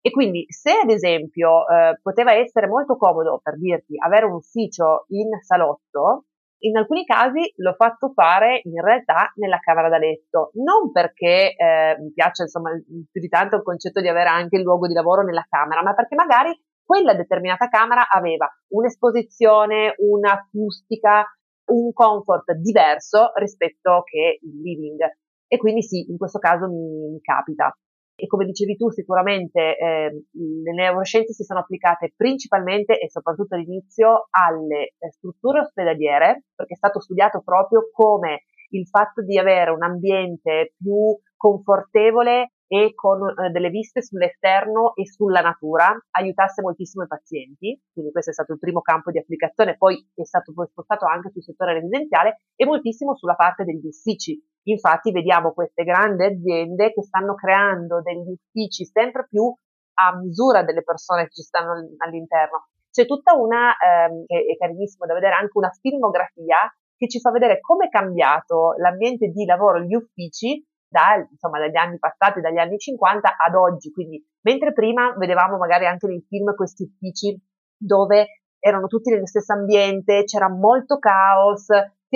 E 0.00 0.10
quindi 0.10 0.44
se 0.48 0.72
ad 0.82 0.90
esempio 0.90 1.68
eh, 1.68 1.98
poteva 2.02 2.32
essere 2.32 2.66
molto 2.66 2.96
comodo, 2.96 3.40
per 3.42 3.58
dirti, 3.58 3.94
avere 3.98 4.26
un 4.26 4.34
ufficio 4.34 5.04
in 5.08 5.28
salotto, 5.40 6.26
in 6.64 6.76
alcuni 6.76 7.04
casi 7.04 7.52
l'ho 7.56 7.74
fatto 7.74 8.12
fare 8.12 8.60
in 8.64 8.80
realtà 8.80 9.32
nella 9.36 9.58
camera 9.58 9.88
da 9.88 9.98
letto, 9.98 10.50
non 10.54 10.92
perché 10.92 11.54
eh, 11.56 11.96
mi 12.00 12.12
piace 12.12 12.42
insomma 12.42 12.70
più 12.70 13.20
di 13.20 13.28
tanto 13.28 13.56
il 13.56 13.62
concetto 13.62 14.00
di 14.00 14.08
avere 14.08 14.28
anche 14.28 14.56
il 14.56 14.62
luogo 14.62 14.86
di 14.86 14.94
lavoro 14.94 15.22
nella 15.22 15.46
camera, 15.48 15.82
ma 15.82 15.94
perché 15.94 16.14
magari 16.14 16.56
quella 16.84 17.14
determinata 17.14 17.68
camera 17.68 18.08
aveva 18.08 18.48
un'esposizione, 18.68 19.94
un'acustica, 19.96 21.24
un 21.70 21.92
comfort 21.92 22.52
diverso 22.52 23.32
rispetto 23.34 24.02
che 24.04 24.38
il 24.40 24.60
living. 24.60 25.00
E 25.46 25.56
quindi 25.56 25.82
sì, 25.82 26.10
in 26.10 26.16
questo 26.16 26.38
caso 26.38 26.68
mi, 26.68 27.10
mi 27.10 27.20
capita 27.20 27.74
e 28.22 28.28
come 28.28 28.44
dicevi 28.44 28.76
tu 28.76 28.88
sicuramente 28.88 29.76
eh, 29.76 30.26
le 30.30 30.72
neuroscienze 30.72 31.32
si 31.32 31.42
sono 31.42 31.58
applicate 31.58 32.12
principalmente 32.16 32.96
e 32.96 33.10
soprattutto 33.10 33.56
all'inizio 33.56 34.28
alle 34.30 34.94
eh, 34.96 35.10
strutture 35.10 35.58
ospedaliere 35.58 36.44
perché 36.54 36.74
è 36.74 36.76
stato 36.76 37.00
studiato 37.00 37.42
proprio 37.44 37.90
come 37.92 38.44
il 38.70 38.86
fatto 38.86 39.24
di 39.24 39.36
avere 39.38 39.72
un 39.72 39.82
ambiente 39.82 40.74
più 40.78 41.18
confortevole 41.36 42.52
e 42.68 42.94
con 42.94 43.28
eh, 43.28 43.50
delle 43.50 43.70
viste 43.70 44.04
sull'esterno 44.04 44.94
e 44.94 45.04
sulla 45.04 45.40
natura 45.40 45.92
aiutasse 46.12 46.62
moltissimo 46.62 47.02
i 47.02 47.08
pazienti, 47.08 47.78
quindi 47.92 48.12
questo 48.12 48.30
è 48.30 48.34
stato 48.34 48.52
il 48.52 48.60
primo 48.60 48.82
campo 48.82 49.10
di 49.10 49.18
applicazione, 49.18 49.76
poi 49.76 49.96
è 50.14 50.24
stato 50.24 50.52
poi 50.52 50.68
spostato 50.68 51.06
anche 51.06 51.30
sul 51.30 51.42
settore 51.42 51.74
residenziale 51.74 52.42
e 52.54 52.64
moltissimo 52.64 53.16
sulla 53.16 53.34
parte 53.34 53.64
degli 53.64 53.84
uffici. 53.84 54.40
Infatti 54.64 55.10
vediamo 55.10 55.52
queste 55.52 55.82
grandi 55.84 56.24
aziende 56.24 56.92
che 56.92 57.02
stanno 57.02 57.34
creando 57.34 58.00
degli 58.00 58.30
uffici 58.30 58.84
sempre 58.84 59.26
più 59.28 59.52
a 59.94 60.16
misura 60.16 60.62
delle 60.62 60.82
persone 60.82 61.24
che 61.24 61.32
ci 61.32 61.42
stanno 61.42 61.72
all'interno. 61.98 62.68
C'è 62.90 63.06
tutta 63.06 63.34
una, 63.34 63.74
ehm, 63.76 64.24
è 64.26 64.56
carinissimo 64.56 65.06
da 65.06 65.14
vedere, 65.14 65.34
anche 65.34 65.56
una 65.56 65.70
filmografia 65.80 66.56
che 66.96 67.08
ci 67.08 67.20
fa 67.20 67.30
vedere 67.30 67.60
come 67.60 67.86
è 67.86 67.88
cambiato 67.88 68.74
l'ambiente 68.76 69.28
di 69.28 69.44
lavoro, 69.44 69.80
gli 69.80 69.94
uffici, 69.94 70.64
da, 70.86 71.16
insomma, 71.28 71.58
dagli 71.58 71.76
anni 71.76 71.98
passati, 71.98 72.40
dagli 72.40 72.58
anni 72.58 72.78
50 72.78 73.34
ad 73.36 73.54
oggi. 73.54 73.90
Quindi, 73.90 74.22
mentre 74.42 74.72
prima 74.72 75.14
vedevamo 75.16 75.56
magari 75.56 75.86
anche 75.86 76.06
nei 76.06 76.22
film 76.28 76.54
questi 76.54 76.84
uffici 76.84 77.36
dove 77.76 78.42
erano 78.58 78.86
tutti 78.86 79.10
nello 79.10 79.26
stesso 79.26 79.52
ambiente, 79.54 80.24
c'era 80.24 80.48
molto 80.48 80.98
caos, 80.98 81.66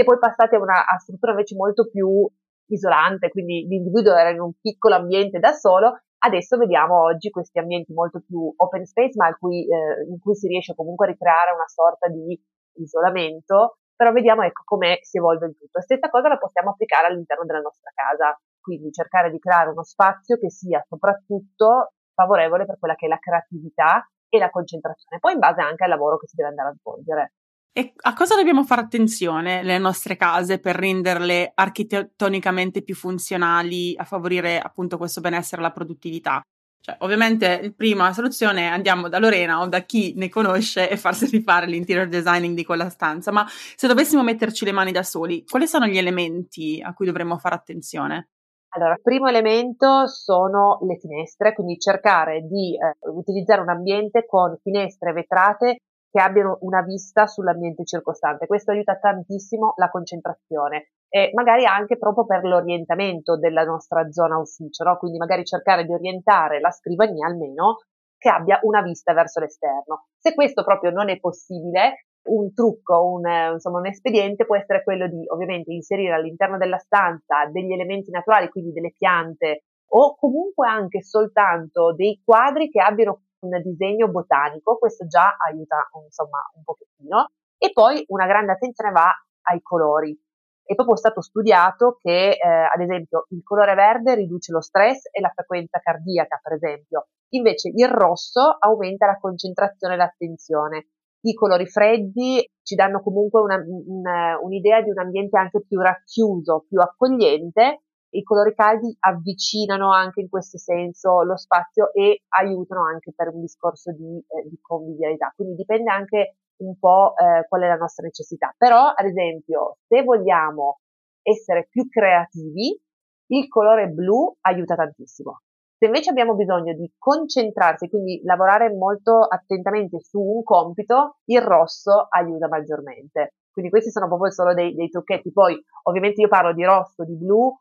è 0.01 0.05
poi 0.05 0.19
passati 0.19 0.55
a 0.55 0.59
una 0.59 0.87
a 0.87 0.99
struttura 0.99 1.33
invece 1.33 1.55
molto 1.55 1.89
più 1.89 2.29
isolante, 2.69 3.29
quindi 3.29 3.67
l'individuo 3.69 4.15
era 4.15 4.31
in 4.31 4.41
un 4.41 4.53
piccolo 4.61 4.95
ambiente 4.97 5.39
da 5.39 5.53
solo, 5.53 6.01
adesso 6.19 6.57
vediamo 6.57 7.01
oggi 7.03 7.31
questi 7.31 7.59
ambienti 7.59 7.93
molto 7.93 8.21
più 8.21 8.53
open 8.57 8.85
space, 8.85 9.13
ma 9.17 9.35
cui, 9.37 9.63
eh, 9.63 10.07
in 10.09 10.19
cui 10.19 10.35
si 10.35 10.49
riesce 10.49 10.75
comunque 10.75 11.07
a 11.07 11.11
ricreare 11.11 11.53
una 11.53 11.69
sorta 11.69 12.09
di 12.09 12.39
isolamento, 12.79 13.79
però 13.95 14.13
vediamo 14.13 14.43
ecco 14.43 14.63
come 14.65 14.99
si 15.03 15.19
evolve 15.19 15.47
il 15.47 15.57
tutto. 15.57 15.81
stessa 15.81 16.09
cosa 16.09 16.29
la 16.29 16.39
possiamo 16.39 16.71
applicare 16.71 17.07
all'interno 17.07 17.45
della 17.45 17.61
nostra 17.61 17.91
casa 17.95 18.37
quindi 18.67 18.91
cercare 18.91 19.31
di 19.31 19.39
creare 19.39 19.71
uno 19.71 19.85
spazio 19.85 20.37
che 20.39 20.51
sia 20.51 20.85
soprattutto 20.89 21.93
favorevole 22.13 22.67
per 22.67 22.79
quella 22.81 22.97
che 22.97 23.07
è 23.07 23.09
la 23.09 23.19
creatività 23.19 24.05
e 24.29 24.39
la 24.39 24.51
concentrazione, 24.51 25.21
poi 25.21 25.35
in 25.35 25.39
base 25.39 25.61
anche 25.61 25.85
al 25.85 25.91
lavoro 25.91 26.19
che 26.19 26.27
si 26.27 26.35
deve 26.35 26.49
andare 26.49 26.71
a 26.71 26.75
svolgere. 26.75 27.33
E 27.73 27.93
a 27.95 28.15
cosa 28.15 28.37
dobbiamo 28.37 28.65
fare 28.65 28.81
attenzione 28.81 29.63
le 29.63 29.79
nostre 29.79 30.17
case 30.17 30.59
per 30.59 30.77
renderle 30.77 31.53
architettonicamente 31.55 32.83
più 32.83 32.95
funzionali, 32.95 33.95
a 33.97 34.05
favorire 34.05 34.59
appunto 34.59 34.97
questo 34.97 35.21
benessere 35.21 35.61
e 35.61 35.65
la 35.65 35.73
produttività? 35.73 36.41
Cioè, 36.87 36.99
ovviamente, 37.01 37.61
la 37.63 37.73
prima 37.75 38.13
soluzione 38.13 38.63
è 38.63 38.67
andiamo 38.67 39.09
da 39.09 39.19
Lorena 39.19 39.61
o 39.61 39.67
da 39.67 39.81
chi 39.81 40.15
ne 40.15 40.29
conosce 40.29 40.89
e 40.89 40.97
farsi 40.97 41.27
rifare 41.35 41.67
l'interior 41.67 42.07
designing 42.07 42.55
di 42.55 42.65
quella 42.65 42.89
stanza. 42.89 43.33
Ma 43.33 43.45
se 43.49 43.89
dovessimo 43.89 44.23
metterci 44.23 44.65
le 44.65 44.71
mani 44.71 44.93
da 44.93 45.03
soli, 45.03 45.45
quali 45.45 45.67
sono 45.67 45.87
gli 45.87 45.99
elementi 45.99 46.81
a 46.81 46.95
cui 46.95 47.07
dovremmo 47.07 47.39
fare 47.39 47.57
attenzione? 47.57 48.29
Allora, 48.77 48.97
primo 49.03 49.27
elemento 49.27 50.07
sono 50.07 50.79
le 50.83 50.97
finestre, 50.99 51.55
quindi 51.55 51.79
cercare 51.79 52.43
di 52.43 52.77
eh, 52.77 52.97
utilizzare 53.11 53.63
un 53.63 53.71
ambiente 53.71 54.25
con 54.25 54.57
finestre 54.63 55.13
vetrate 55.13 55.79
che 56.17 56.23
abbiano 56.23 56.57
una 56.63 56.81
vista 56.81 57.27
sull'ambiente 57.27 57.85
circostante. 57.85 58.47
Questo 58.47 58.71
aiuta 58.71 58.97
tantissimo 58.97 59.75
la 59.77 59.91
concentrazione 59.91 60.93
e 61.11 61.31
magari 61.35 61.67
anche 61.67 61.99
proprio 61.99 62.25
per 62.25 62.43
l'orientamento 62.43 63.37
della 63.37 63.65
nostra 63.65 64.11
zona 64.11 64.39
ufficio, 64.39 64.83
no? 64.83 64.97
quindi 64.97 65.19
magari 65.19 65.45
cercare 65.45 65.85
di 65.85 65.93
orientare 65.93 66.59
la 66.59 66.71
scrivania 66.71 67.27
almeno 67.27 67.81
che 68.17 68.31
abbia 68.31 68.59
una 68.63 68.81
vista 68.81 69.13
verso 69.13 69.41
l'esterno. 69.41 70.07
Se 70.17 70.33
questo 70.33 70.65
proprio 70.65 70.91
non 70.91 71.11
è 71.11 71.21
possibile, 71.21 72.07
un 72.31 72.55
trucco, 72.55 73.13
un, 73.13 73.53
insomma, 73.53 73.81
un 73.81 73.87
espediente 73.87 74.47
può 74.47 74.57
essere 74.57 74.83
quello 74.85 75.09
di 75.09 75.23
ovviamente 75.29 75.71
inserire 75.71 76.15
all'interno 76.15 76.57
della 76.57 76.79
stanza 76.79 77.45
degli 77.53 77.75
elementi 77.75 78.11
naturali, 78.11 78.49
quindi 78.49 78.73
delle 78.73 78.95
piante 78.97 79.65
o 79.89 80.17
comunque 80.17 80.67
anche 80.67 81.03
soltanto 81.03 81.93
dei 81.95 82.21
quadri 82.25 82.71
che 82.71 82.81
abbiano 82.81 83.26
un 83.47 83.63
disegno 83.63 84.09
botanico, 84.09 84.79
questo 84.79 85.07
già 85.07 85.37
aiuta 85.49 85.89
insomma 86.05 86.39
un 86.55 86.63
pochettino. 86.65 87.31
E 87.59 87.73
poi 87.73 88.05
una 88.09 88.27
grande 88.27 88.53
attenzione 88.53 88.93
va 88.93 89.11
ai 89.49 89.63
colori. 89.63 90.19
È 90.63 90.75
proprio 90.75 90.97
stato 90.97 91.21
studiato 91.21 91.97
che, 92.03 92.31
eh, 92.31 92.49
ad 92.49 92.81
esempio, 92.81 93.27
il 93.31 93.43
colore 93.43 93.75
verde 93.75 94.15
riduce 94.15 94.53
lo 94.53 94.61
stress 94.61 95.07
e 95.13 95.21
la 95.21 95.31
frequenza 95.33 95.79
cardiaca, 95.79 96.41
per 96.43 96.55
esempio. 96.55 97.07
Invece 97.31 97.71
il 97.73 97.89
rosso 97.89 98.57
aumenta 98.59 99.07
la 99.07 99.19
concentrazione 99.19 99.95
e 99.95 99.97
l'attenzione 99.97 100.87
i 101.27 101.35
colori 101.35 101.67
freddi 101.67 102.49
ci 102.63 102.75
danno 102.75 103.03
comunque 103.03 103.41
una, 103.41 103.57
una, 103.67 104.39
un'idea 104.41 104.81
di 104.83 104.91
un 104.91 104.99
ambiente 104.99 105.39
anche 105.39 105.63
più 105.67 105.81
racchiuso, 105.81 106.65
più 106.69 106.81
accogliente. 106.81 107.83
I 108.17 108.23
colori 108.23 108.55
caldi 108.55 108.97
avvicinano 109.01 109.93
anche 109.93 110.23
in 110.23 110.31
questo 110.31 110.57
senso 110.57 111.23
lo 111.23 111.37
spazio 111.37 111.93
e 111.93 112.23
aiutano 112.29 112.87
anche 112.87 113.13
per 113.15 113.29
un 113.29 113.43
discorso 113.43 113.93
di, 113.93 114.25
eh, 114.27 114.49
di 114.49 114.59
convivialità. 114.61 115.33
Quindi 115.37 115.55
dipende 115.55 115.91
anche 115.91 116.37
un 116.63 116.79
po' 116.79 117.13
eh, 117.15 117.47
qual 117.47 117.63
è 117.63 117.67
la 117.69 117.77
nostra 117.77 118.07
necessità. 118.07 118.55
Però, 118.57 118.87
ad 118.87 119.05
esempio, 119.05 119.77
se 119.87 120.03
vogliamo 120.03 120.79
essere 121.21 121.67
più 121.69 121.89
creativi, 121.91 122.81
il 123.29 123.49
colore 123.49 123.89
blu 123.89 124.35
aiuta 124.41 124.77
tantissimo. 124.77 125.41
Se 125.77 125.85
invece 125.85 126.09
abbiamo 126.09 126.35
bisogno 126.35 126.73
di 126.73 126.91
concentrarsi, 126.97 127.91
quindi 127.91 128.23
lavorare 128.25 128.75
molto 128.75 129.19
attentamente 129.19 130.01
su 130.01 130.19
un 130.19 130.43
compito, 130.43 131.19
il 131.27 131.43
rosso 131.43 132.07
aiuta 132.09 132.49
maggiormente. 132.49 133.35
Quindi 133.53 133.71
questi 133.71 133.91
sono 133.91 134.07
proprio 134.07 134.31
solo 134.31 134.55
dei, 134.55 134.75
dei 134.75 134.89
trucchetti. 134.89 135.33
Poi, 135.33 135.55
ovviamente 135.83 136.23
io 136.23 136.29
parlo 136.29 136.55
di 136.55 136.65
rosso, 136.65 137.05
di 137.05 137.17
blu, 137.17 137.55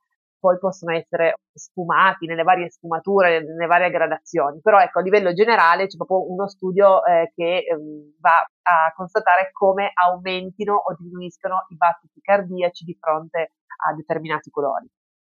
poi 0.46 0.60
possono 0.60 0.94
essere 0.94 1.40
sfumati 1.52 2.28
nelle 2.28 2.44
varie 2.44 2.70
sfumature, 2.70 3.42
nelle 3.42 3.66
varie 3.66 3.90
gradazioni, 3.90 4.60
però 4.62 4.80
ecco 4.80 5.00
a 5.00 5.02
livello 5.02 5.34
generale 5.34 5.88
c'è 5.88 5.98
proprio 5.98 6.32
uno 6.32 6.48
studio 6.48 7.04
eh, 7.04 7.32
che 7.34 7.66
eh, 7.66 7.76
va 8.20 8.38
a 8.38 8.94
constatare 8.94 9.50
come 9.52 9.90
aumentino 9.96 10.76
o 10.76 10.96
diminuiscono 11.00 11.66
i 11.70 11.76
battiti 11.76 12.22
cardiaci 12.22 12.86
di 12.86 12.96
fronte 13.00 13.54
a 13.90 13.96
determinati 13.96 14.52
colori. 14.52 14.88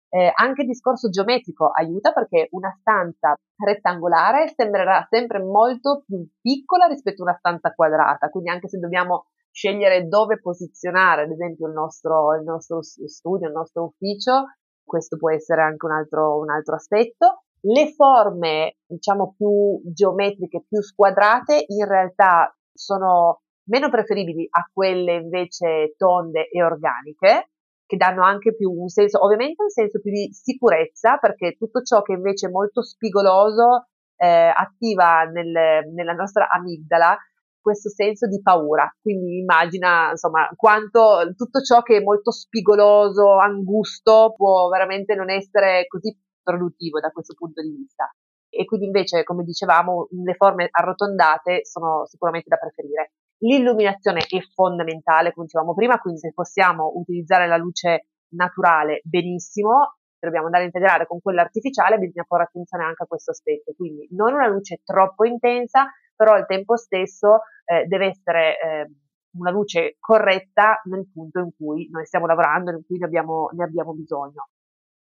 Eh, 0.10 0.32
anche 0.36 0.64
il 0.64 0.68
discorso 0.68 1.10
geometrico 1.10 1.70
aiuta 1.72 2.12
perché 2.12 2.50
una 2.52 2.76
stanza 2.78 3.36
rettangolare 3.56 4.52
sembrerà 4.54 5.08
sempre 5.10 5.40
molto 5.40 6.04
più 6.06 6.28
piccola 6.42 6.88
rispetto 6.88 7.22
a 7.22 7.28
una 7.30 7.38
stanza 7.38 7.72
quadrata, 7.74 8.30
quindi 8.30 8.50
anche 8.50 8.68
se 8.68 8.80
dobbiamo 8.80 9.28
scegliere 9.50 10.10
dove 10.10 10.42
posizionare, 10.42 11.22
ad 11.22 11.32
esempio, 11.32 11.68
il 11.68 11.74
nostro, 11.74 12.36
il 12.36 12.44
nostro 12.44 12.82
studio, 12.82 13.48
il 13.48 13.54
nostro 13.54 13.86
ufficio, 13.86 14.44
questo 14.86 15.18
può 15.18 15.32
essere 15.32 15.62
anche 15.62 15.86
un 15.86 15.92
altro, 15.92 16.40
un 16.40 16.50
altro 16.50 16.76
aspetto. 16.76 17.44
Le 17.62 17.92
forme, 17.94 18.78
diciamo, 18.86 19.34
più 19.36 19.82
geometriche, 19.92 20.66
più 20.68 20.82
squadrate, 20.82 21.66
in 21.68 21.88
realtà 21.88 22.56
sono 22.72 23.42
meno 23.70 23.90
preferibili 23.90 24.48
a 24.50 24.70
quelle 24.72 25.16
invece 25.16 25.96
tonde 25.98 26.48
e 26.50 26.64
organiche, 26.64 27.50
che 27.86 27.98
danno 27.98 28.24
anche 28.24 28.56
più 28.56 28.72
un 28.72 28.88
senso, 28.88 29.24
ovviamente 29.24 29.64
un 29.64 29.70
senso 29.70 30.00
più 30.00 30.12
di 30.12 30.30
sicurezza, 30.32 31.18
perché 31.18 31.56
tutto 31.58 31.82
ciò 31.82 32.02
che 32.02 32.14
invece 32.14 32.48
è 32.48 32.52
molto 32.52 32.84
spigoloso 32.84 33.88
eh, 34.18 34.52
attiva 34.54 35.24
nel, 35.24 35.92
nella 35.94 36.14
nostra 36.14 36.48
amigdala 36.50 37.18
questo 37.66 37.90
senso 37.90 38.28
di 38.28 38.44
paura. 38.44 38.88
Quindi 39.02 39.40
immagina, 39.40 40.12
insomma, 40.12 40.48
quanto 40.56 41.34
tutto 41.36 41.62
ciò 41.62 41.82
che 41.82 41.98
è 41.98 42.04
molto 42.04 42.30
spigoloso, 42.30 43.40
angusto, 43.40 44.34
può 44.36 44.68
veramente 44.70 45.16
non 45.16 45.32
essere 45.32 45.88
così 45.88 46.16
produttivo 46.44 47.00
da 47.00 47.10
questo 47.10 47.34
punto 47.34 47.64
di 47.64 47.72
vista. 47.72 48.08
E 48.50 48.66
quindi 48.66 48.86
invece, 48.86 49.24
come 49.24 49.44
dicevamo, 49.44 50.10
le 50.24 50.36
forme 50.36 50.68
arrotondate 50.70 51.66
sono 51.66 52.06
sicuramente 52.06 52.50
da 52.50 52.58
preferire. 52.58 53.14
L'illuminazione 53.40 54.20
è 54.20 54.40
fondamentale, 54.54 55.34
come 55.34 55.48
dicevamo 55.48 55.74
prima, 55.74 55.98
quindi 55.98 56.20
se 56.20 56.34
possiamo 56.34 56.92
utilizzare 56.94 57.48
la 57.48 57.58
luce 57.58 58.10
naturale 58.36 59.02
benissimo, 59.04 59.98
dobbiamo 60.26 60.46
andare 60.46 60.64
a 60.64 60.68
integrare 60.68 61.08
con 61.08 61.22
quella 61.22 61.42
artificiale, 61.42 61.98
bisogna 61.98 62.26
porre 62.28 62.44
attenzione 62.44 62.84
anche 62.84 63.04
a 63.04 63.08
questo 63.08 63.32
aspetto. 63.32 63.74
Quindi 63.76 64.08
non 64.12 64.34
una 64.34 64.48
luce 64.48 64.82
troppo 64.84 65.26
intensa, 65.26 65.88
però 66.16 66.34
al 66.34 66.46
tempo 66.46 66.76
stesso 66.76 67.40
eh, 67.66 67.86
deve 67.86 68.08
essere 68.08 68.60
eh, 68.60 68.92
una 69.38 69.52
luce 69.52 69.98
corretta 70.00 70.82
nel 70.86 71.10
punto 71.12 71.40
in 71.40 71.50
cui 71.56 71.90
noi 71.90 72.06
stiamo 72.06 72.26
lavorando, 72.26 72.72
in 72.72 72.86
cui 72.86 72.98
ne 72.98 73.06
abbiamo, 73.06 73.50
ne 73.54 73.64
abbiamo 73.64 73.94
bisogno. 73.94 74.50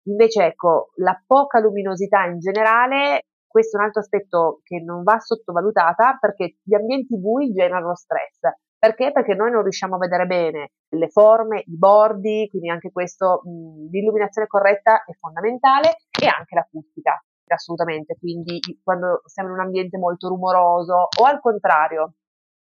Invece 0.09 0.47
ecco, 0.47 0.91
la 0.97 1.21
poca 1.27 1.61
luminosità 1.61 2.25
in 2.25 2.39
generale 2.39 3.25
questo 3.49 3.77
è 3.77 3.81
un 3.81 3.87
altro 3.87 4.03
aspetto 4.03 4.61
che 4.63 4.81
non 4.81 5.03
va 5.03 5.19
sottovalutata 5.19 6.19
perché 6.21 6.59
gli 6.63 6.75
ambienti 6.75 7.19
bui 7.19 7.51
generano 7.51 7.95
stress. 7.97 8.41
Perché? 8.79 9.11
Perché 9.11 9.35
noi 9.35 9.51
non 9.51 9.63
riusciamo 9.63 9.97
a 9.97 9.99
vedere 9.99 10.27
bene 10.27 10.71
le 10.91 11.09
forme, 11.09 11.63
i 11.67 11.77
bordi, 11.77 12.47
quindi 12.49 12.71
anche 12.71 12.93
questo, 12.93 13.43
mh, 13.45 13.91
l'illuminazione 13.91 14.47
corretta 14.47 15.05
è 15.05 15.13
fondamentale 15.19 15.97
e 16.19 16.27
anche 16.27 16.55
l'acustica, 16.55 17.21
assolutamente. 17.47 18.17
Quindi 18.17 18.61
quando 18.83 19.23
siamo 19.25 19.49
in 19.49 19.57
un 19.57 19.61
ambiente 19.63 19.99
molto 19.99 20.29
rumoroso 20.29 21.09
o 21.21 21.25
al 21.25 21.41
contrario, 21.41 22.15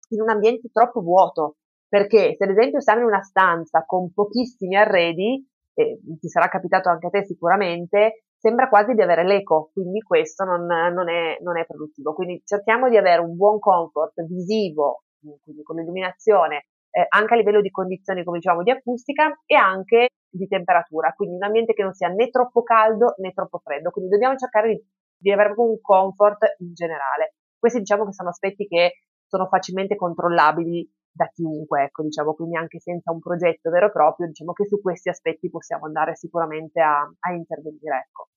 in 0.08 0.20
un 0.20 0.30
ambiente 0.30 0.68
troppo 0.72 1.00
vuoto, 1.02 1.56
perché 1.88 2.34
se 2.36 2.44
ad 2.44 2.50
esempio 2.50 2.80
siamo 2.80 3.00
in 3.00 3.06
una 3.06 3.22
stanza 3.22 3.84
con 3.86 4.12
pochissimi 4.12 4.76
arredi, 4.76 5.46
eh, 5.74 6.00
ti 6.18 6.28
sarà 6.28 6.48
capitato 6.48 6.88
anche 6.88 7.06
a 7.06 7.10
te 7.10 7.24
sicuramente, 7.24 8.24
sembra 8.36 8.68
quasi 8.68 8.94
di 8.94 9.02
avere 9.02 9.24
l'eco, 9.24 9.70
quindi 9.72 10.00
questo 10.00 10.44
non, 10.44 10.66
non, 10.66 11.08
è, 11.08 11.38
non, 11.40 11.58
è, 11.58 11.64
produttivo. 11.64 12.14
Quindi 12.14 12.42
cerchiamo 12.44 12.88
di 12.88 12.96
avere 12.96 13.20
un 13.20 13.36
buon 13.36 13.58
comfort 13.58 14.22
visivo, 14.26 15.04
quindi 15.42 15.62
con 15.62 15.76
l'illuminazione, 15.76 16.66
eh, 16.90 17.06
anche 17.08 17.34
a 17.34 17.36
livello 17.36 17.60
di 17.60 17.70
condizioni, 17.70 18.24
come 18.24 18.38
diciamo, 18.38 18.62
di 18.62 18.70
acustica 18.70 19.40
e 19.46 19.54
anche 19.54 20.08
di 20.30 20.46
temperatura, 20.46 21.12
quindi 21.12 21.36
un 21.36 21.42
ambiente 21.44 21.74
che 21.74 21.82
non 21.82 21.92
sia 21.94 22.08
né 22.08 22.28
troppo 22.30 22.62
caldo 22.62 23.14
né 23.18 23.32
troppo 23.32 23.58
freddo, 23.58 23.90
quindi 23.90 24.10
dobbiamo 24.10 24.36
cercare 24.36 24.68
di, 24.68 24.84
di 25.16 25.32
avere 25.32 25.52
un 25.56 25.80
comfort 25.80 26.56
in 26.58 26.72
generale. 26.74 27.34
Questi 27.58 27.78
diciamo 27.80 28.04
che 28.04 28.12
sono 28.12 28.28
aspetti 28.28 28.66
che 28.66 29.02
sono 29.26 29.46
facilmente 29.46 29.96
controllabili 29.96 30.90
da 31.10 31.26
chiunque, 31.28 31.84
ecco, 31.84 32.02
diciamo, 32.02 32.34
quindi 32.34 32.56
anche 32.56 32.78
senza 32.78 33.10
un 33.10 33.18
progetto 33.18 33.70
vero 33.70 33.86
e 33.86 33.90
proprio, 33.90 34.28
diciamo 34.28 34.52
che 34.52 34.66
su 34.66 34.80
questi 34.80 35.08
aspetti 35.08 35.50
possiamo 35.50 35.86
andare 35.86 36.14
sicuramente 36.14 36.80
a, 36.80 37.00
a 37.00 37.32
intervenire, 37.32 38.06
ecco. 38.06 38.28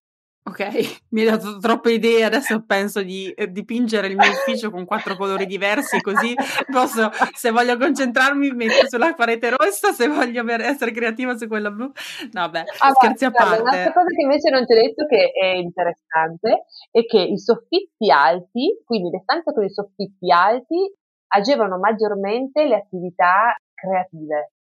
Ok, 0.43 0.59
mi 1.13 1.21
hai 1.21 1.27
dato 1.27 1.57
troppe 1.59 1.91
idee, 1.91 2.23
adesso 2.23 2.63
penso 2.65 3.03
di 3.03 3.31
eh, 3.31 3.51
dipingere 3.51 4.07
il 4.07 4.15
mio 4.15 4.29
ufficio 4.29 4.71
con 4.71 4.85
quattro 4.85 5.15
colori 5.15 5.45
diversi, 5.45 6.01
così 6.01 6.33
posso, 6.71 7.11
se 7.33 7.51
voglio 7.51 7.77
concentrarmi, 7.77 8.49
metto 8.49 8.87
sulla 8.87 9.13
parete 9.13 9.51
rossa, 9.51 9.91
se 9.91 10.07
voglio 10.07 10.43
essere 10.61 10.91
creativa 10.91 11.37
su 11.37 11.47
quella 11.47 11.69
blu. 11.69 11.91
No, 12.31 12.49
beh, 12.49 12.63
ah, 12.79 12.91
scherzi 12.91 13.25
a 13.25 13.31
parte. 13.31 13.61
Un'altra 13.61 13.93
cosa 13.93 14.07
che 14.07 14.21
invece 14.21 14.49
non 14.49 14.65
ti 14.65 14.73
ho 14.73 14.81
detto 14.81 15.05
che 15.05 15.31
è 15.31 15.55
interessante 15.57 16.65
è 16.89 17.05
che 17.05 17.19
i 17.19 17.37
soffitti 17.37 18.09
alti, 18.09 18.81
quindi 18.83 19.11
le 19.11 19.19
stanze 19.21 19.53
con 19.53 19.63
i 19.63 19.69
soffitti 19.69 20.31
alti, 20.31 20.91
agevolano 21.27 21.77
maggiormente 21.77 22.65
le 22.65 22.75
attività 22.75 23.55
creative. 23.73 24.53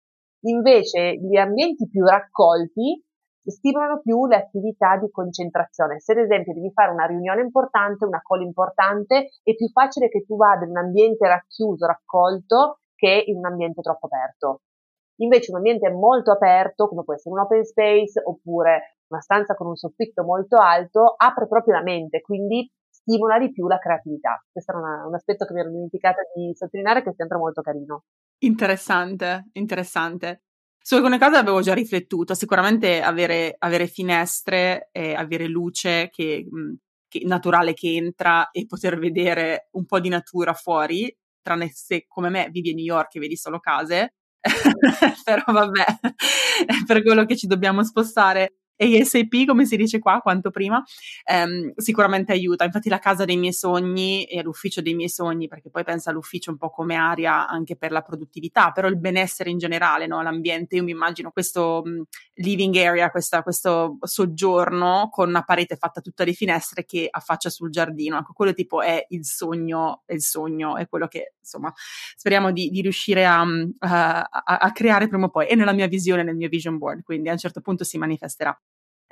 Invece 0.42 1.16
gli 1.16 1.36
ambienti 1.36 1.88
più 1.88 2.04
raccolti 2.04 3.02
stimolano 3.44 4.00
più 4.00 4.26
le 4.26 4.36
attività 4.36 4.96
di 4.96 5.10
concentrazione. 5.10 6.00
Se 6.00 6.12
ad 6.12 6.18
esempio 6.18 6.52
devi 6.52 6.70
fare 6.72 6.92
una 6.92 7.06
riunione 7.06 7.40
importante, 7.40 8.04
una 8.04 8.20
call 8.22 8.42
importante, 8.42 9.30
è 9.42 9.54
più 9.54 9.68
facile 9.68 10.08
che 10.08 10.24
tu 10.24 10.36
vada 10.36 10.64
in 10.64 10.70
un 10.70 10.78
ambiente 10.78 11.26
racchiuso, 11.26 11.86
raccolto, 11.86 12.80
che 12.94 13.24
in 13.26 13.38
un 13.38 13.46
ambiente 13.46 13.80
troppo 13.80 14.06
aperto. 14.06 14.60
Invece 15.20 15.50
un 15.50 15.58
ambiente 15.58 15.90
molto 15.90 16.32
aperto, 16.32 16.88
come 16.88 17.02
può 17.04 17.14
essere 17.14 17.34
un 17.34 17.40
open 17.40 17.64
space 17.64 18.20
oppure 18.22 18.96
una 19.08 19.20
stanza 19.20 19.54
con 19.54 19.66
un 19.66 19.76
soffitto 19.76 20.22
molto 20.22 20.56
alto, 20.56 21.14
apre 21.16 21.46
proprio 21.46 21.74
la 21.74 21.82
mente, 21.82 22.20
quindi 22.20 22.70
stimola 22.88 23.38
di 23.38 23.50
più 23.50 23.66
la 23.66 23.78
creatività. 23.78 24.42
Questo 24.50 24.72
era 24.72 24.80
una, 24.80 25.06
un 25.06 25.14
aspetto 25.14 25.44
che 25.44 25.52
mi 25.52 25.60
ero 25.60 25.70
dimenticata 25.70 26.22
di 26.34 26.54
sottolineare 26.54 27.02
che 27.02 27.10
è 27.10 27.14
sempre 27.14 27.38
molto 27.38 27.60
carino. 27.62 28.04
Interessante, 28.38 29.48
interessante. 29.52 30.42
Su 30.90 30.96
alcune 30.96 31.20
cose 31.20 31.36
avevo 31.36 31.60
già 31.60 31.72
riflettuto, 31.72 32.34
sicuramente 32.34 33.00
avere, 33.00 33.54
avere 33.60 33.86
finestre 33.86 34.88
e 34.90 35.14
avere 35.14 35.46
luce 35.46 36.08
che, 36.10 36.44
che, 37.06 37.22
naturale 37.26 37.74
che 37.74 37.94
entra 37.94 38.50
e 38.50 38.66
poter 38.66 38.98
vedere 38.98 39.68
un 39.74 39.86
po' 39.86 40.00
di 40.00 40.08
natura 40.08 40.52
fuori, 40.52 41.16
tranne 41.42 41.70
se 41.72 42.06
come 42.08 42.28
me 42.28 42.48
vivi 42.50 42.70
a 42.70 42.74
New 42.74 42.82
York 42.82 43.14
e 43.14 43.20
vedi 43.20 43.36
solo 43.36 43.60
case, 43.60 44.14
però 45.22 45.44
vabbè, 45.46 45.84
è 46.66 46.84
per 46.84 47.04
quello 47.04 47.24
che 47.24 47.36
ci 47.36 47.46
dobbiamo 47.46 47.84
spostare 47.84 48.56
ASAP, 48.80 49.44
come 49.46 49.66
si 49.66 49.76
dice 49.76 49.98
qua, 49.98 50.20
quanto 50.20 50.50
prima, 50.50 50.82
ehm, 51.24 51.72
sicuramente 51.76 52.32
aiuta. 52.32 52.64
Infatti 52.64 52.88
la 52.88 52.98
casa 52.98 53.24
dei 53.24 53.36
miei 53.36 53.52
sogni 53.52 54.24
e 54.24 54.42
l'ufficio 54.42 54.80
dei 54.80 54.94
miei 54.94 55.08
sogni, 55.10 55.48
perché 55.48 55.70
poi 55.70 55.84
pensa 55.84 56.10
all'ufficio 56.10 56.50
un 56.50 56.56
po' 56.56 56.70
come 56.70 56.94
area 56.96 57.46
anche 57.46 57.76
per 57.76 57.92
la 57.92 58.02
produttività, 58.02 58.70
però 58.72 58.88
il 58.88 58.98
benessere 58.98 59.50
in 59.50 59.58
generale, 59.58 60.06
no? 60.06 60.22
l'ambiente, 60.22 60.76
io 60.76 60.82
mi 60.84 60.92
immagino 60.92 61.30
questo 61.30 61.82
living 62.34 62.74
area, 62.76 63.10
questa, 63.10 63.42
questo 63.42 63.98
soggiorno 64.00 65.08
con 65.10 65.28
una 65.28 65.42
parete 65.42 65.76
fatta 65.76 66.00
tutta 66.00 66.24
di 66.24 66.34
finestre 66.34 66.84
che 66.84 67.08
affaccia 67.10 67.50
sul 67.50 67.70
giardino. 67.70 68.18
Ecco, 68.18 68.32
quello 68.32 68.54
tipo 68.54 68.82
è 68.82 69.04
il 69.10 69.24
sogno, 69.24 70.02
è 70.06 70.14
il 70.14 70.22
sogno, 70.22 70.76
è 70.76 70.88
quello 70.88 71.06
che 71.06 71.34
insomma 71.40 71.72
speriamo 72.16 72.52
di, 72.52 72.70
di 72.70 72.80
riuscire 72.80 73.26
a, 73.26 73.42
a, 73.78 74.28
a 74.42 74.72
creare 74.72 75.08
prima 75.08 75.26
o 75.26 75.30
poi. 75.30 75.46
È 75.46 75.54
nella 75.54 75.72
mia 75.72 75.86
visione, 75.86 76.22
nel 76.22 76.36
mio 76.36 76.48
vision 76.48 76.78
board, 76.78 77.02
quindi 77.02 77.28
a 77.28 77.32
un 77.32 77.38
certo 77.38 77.60
punto 77.60 77.84
si 77.84 77.98
manifesterà. 77.98 78.58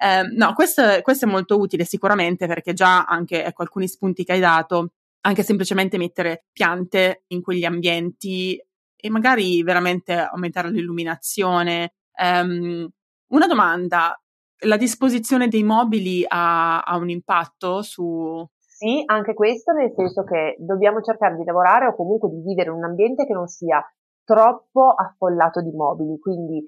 Eh, 0.01 0.23
no, 0.37 0.53
questo, 0.55 0.83
questo, 1.03 1.27
è 1.27 1.29
molto 1.29 1.59
utile 1.59 1.85
sicuramente 1.85 2.47
perché 2.47 2.73
già 2.73 3.05
anche 3.05 3.45
ecco, 3.45 3.63
alcuni 3.63 3.89
spunti 3.89 4.25
che 4.25 4.33
hai 4.33 4.41
dato, 4.41 4.93
anche 5.23 5.43
semplicemente 5.43 5.99
mettere 5.99 6.45
piante 6.53 7.25
in 7.29 7.43
quegli 7.43 7.65
ambienti 7.65 8.63
e 8.95 9.11
magari 9.11 9.63
veramente 9.63 10.15
aumentare 10.15 10.71
l'illuminazione. 10.71 11.95
Um, 12.21 12.89
una 13.29 13.47
domanda, 13.47 14.21
la 14.63 14.77
disposizione 14.77 15.49
dei 15.49 15.65
mobili 15.65 16.25
ha, 16.27 16.81
ha 16.81 16.97
un 16.97 17.11
impatto 17.11 17.83
su, 17.83 18.49
sì, 18.79 19.03
anche 19.07 19.35
questo 19.35 19.73
nel 19.73 19.93
senso 19.93 20.23
che 20.23 20.55
dobbiamo 20.61 21.01
cercare 21.01 21.35
di 21.35 21.43
lavorare 21.43 21.87
o 21.87 21.97
comunque 21.97 22.29
di 22.29 22.41
vivere 22.41 22.71
in 22.71 22.77
un 22.77 22.85
ambiente 22.85 23.27
che 23.27 23.33
non 23.33 23.49
sia 23.49 23.85
troppo 24.23 24.95
affollato 24.97 25.61
di 25.61 25.73
mobili, 25.73 26.17
quindi 26.21 26.63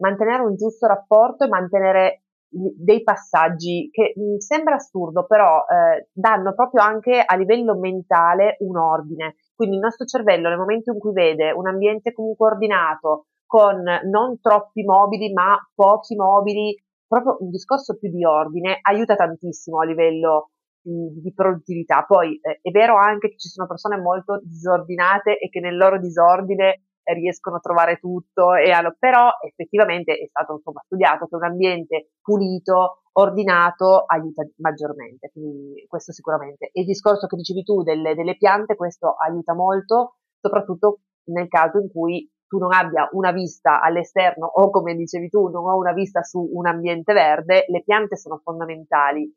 mantenere 0.00 0.42
un 0.42 0.56
giusto 0.56 0.86
rapporto 0.86 1.44
e 1.44 1.48
mantenere 1.48 2.23
dei 2.76 3.02
passaggi 3.02 3.88
che 3.90 4.12
mh, 4.14 4.36
sembra 4.38 4.76
assurdo, 4.76 5.26
però 5.26 5.64
eh, 5.66 6.08
danno 6.12 6.54
proprio 6.54 6.82
anche 6.82 7.22
a 7.24 7.36
livello 7.36 7.76
mentale 7.76 8.56
un 8.60 8.76
ordine. 8.76 9.36
Quindi 9.54 9.76
il 9.76 9.82
nostro 9.82 10.06
cervello 10.06 10.48
nel 10.48 10.58
momento 10.58 10.92
in 10.92 10.98
cui 10.98 11.12
vede 11.12 11.50
un 11.52 11.66
ambiente 11.66 12.12
comunque 12.12 12.48
ordinato, 12.48 13.26
con 13.46 13.82
non 13.82 14.40
troppi 14.40 14.82
mobili 14.84 15.32
ma 15.32 15.56
pochi 15.74 16.14
mobili, 16.16 16.74
proprio 17.06 17.36
un 17.40 17.50
discorso 17.50 17.96
più 17.96 18.10
di 18.10 18.24
ordine 18.24 18.78
aiuta 18.82 19.14
tantissimo 19.14 19.80
a 19.80 19.84
livello 19.84 20.50
di, 20.84 21.32
produttività. 21.34 22.04
Poi 22.06 22.38
eh, 22.40 22.58
è 22.60 22.70
vero 22.70 22.96
anche 22.96 23.30
che 23.30 23.38
ci 23.38 23.48
sono 23.48 23.66
persone 23.66 23.96
molto 23.96 24.40
disordinate 24.42 25.38
e 25.38 25.48
che 25.48 25.60
nel 25.60 25.76
loro 25.76 25.98
disordine 25.98 26.82
riescono 27.12 27.56
a 27.56 27.60
trovare 27.60 27.98
tutto, 27.98 28.54
e 28.54 28.70
allo, 28.70 28.96
però 28.98 29.28
effettivamente 29.46 30.14
è 30.14 30.26
stato 30.26 30.54
insomma, 30.54 30.80
studiato 30.84 31.26
che 31.26 31.34
un 31.34 31.44
ambiente 31.44 32.12
pulito, 32.22 33.02
ordinato 33.16 34.04
aiuta 34.06 34.42
maggiormente, 34.56 35.30
quindi 35.32 35.84
questo 35.86 36.12
sicuramente. 36.12 36.70
Il 36.72 36.84
discorso 36.84 37.26
che 37.26 37.36
dicevi 37.36 37.62
tu 37.62 37.82
delle, 37.82 38.14
delle 38.14 38.36
piante, 38.36 38.76
questo 38.76 39.14
aiuta 39.14 39.54
molto, 39.54 40.16
soprattutto 40.40 41.00
nel 41.26 41.48
caso 41.48 41.78
in 41.78 41.90
cui 41.90 42.28
tu 42.46 42.58
non 42.58 42.72
abbia 42.72 43.08
una 43.12 43.32
vista 43.32 43.80
all'esterno 43.80 44.46
o 44.46 44.70
come 44.70 44.94
dicevi 44.94 45.28
tu, 45.28 45.48
non 45.48 45.64
ho 45.68 45.76
una 45.76 45.92
vista 45.92 46.22
su 46.22 46.48
un 46.52 46.66
ambiente 46.66 47.12
verde, 47.12 47.64
le 47.68 47.82
piante 47.82 48.16
sono 48.16 48.40
fondamentali. 48.42 49.32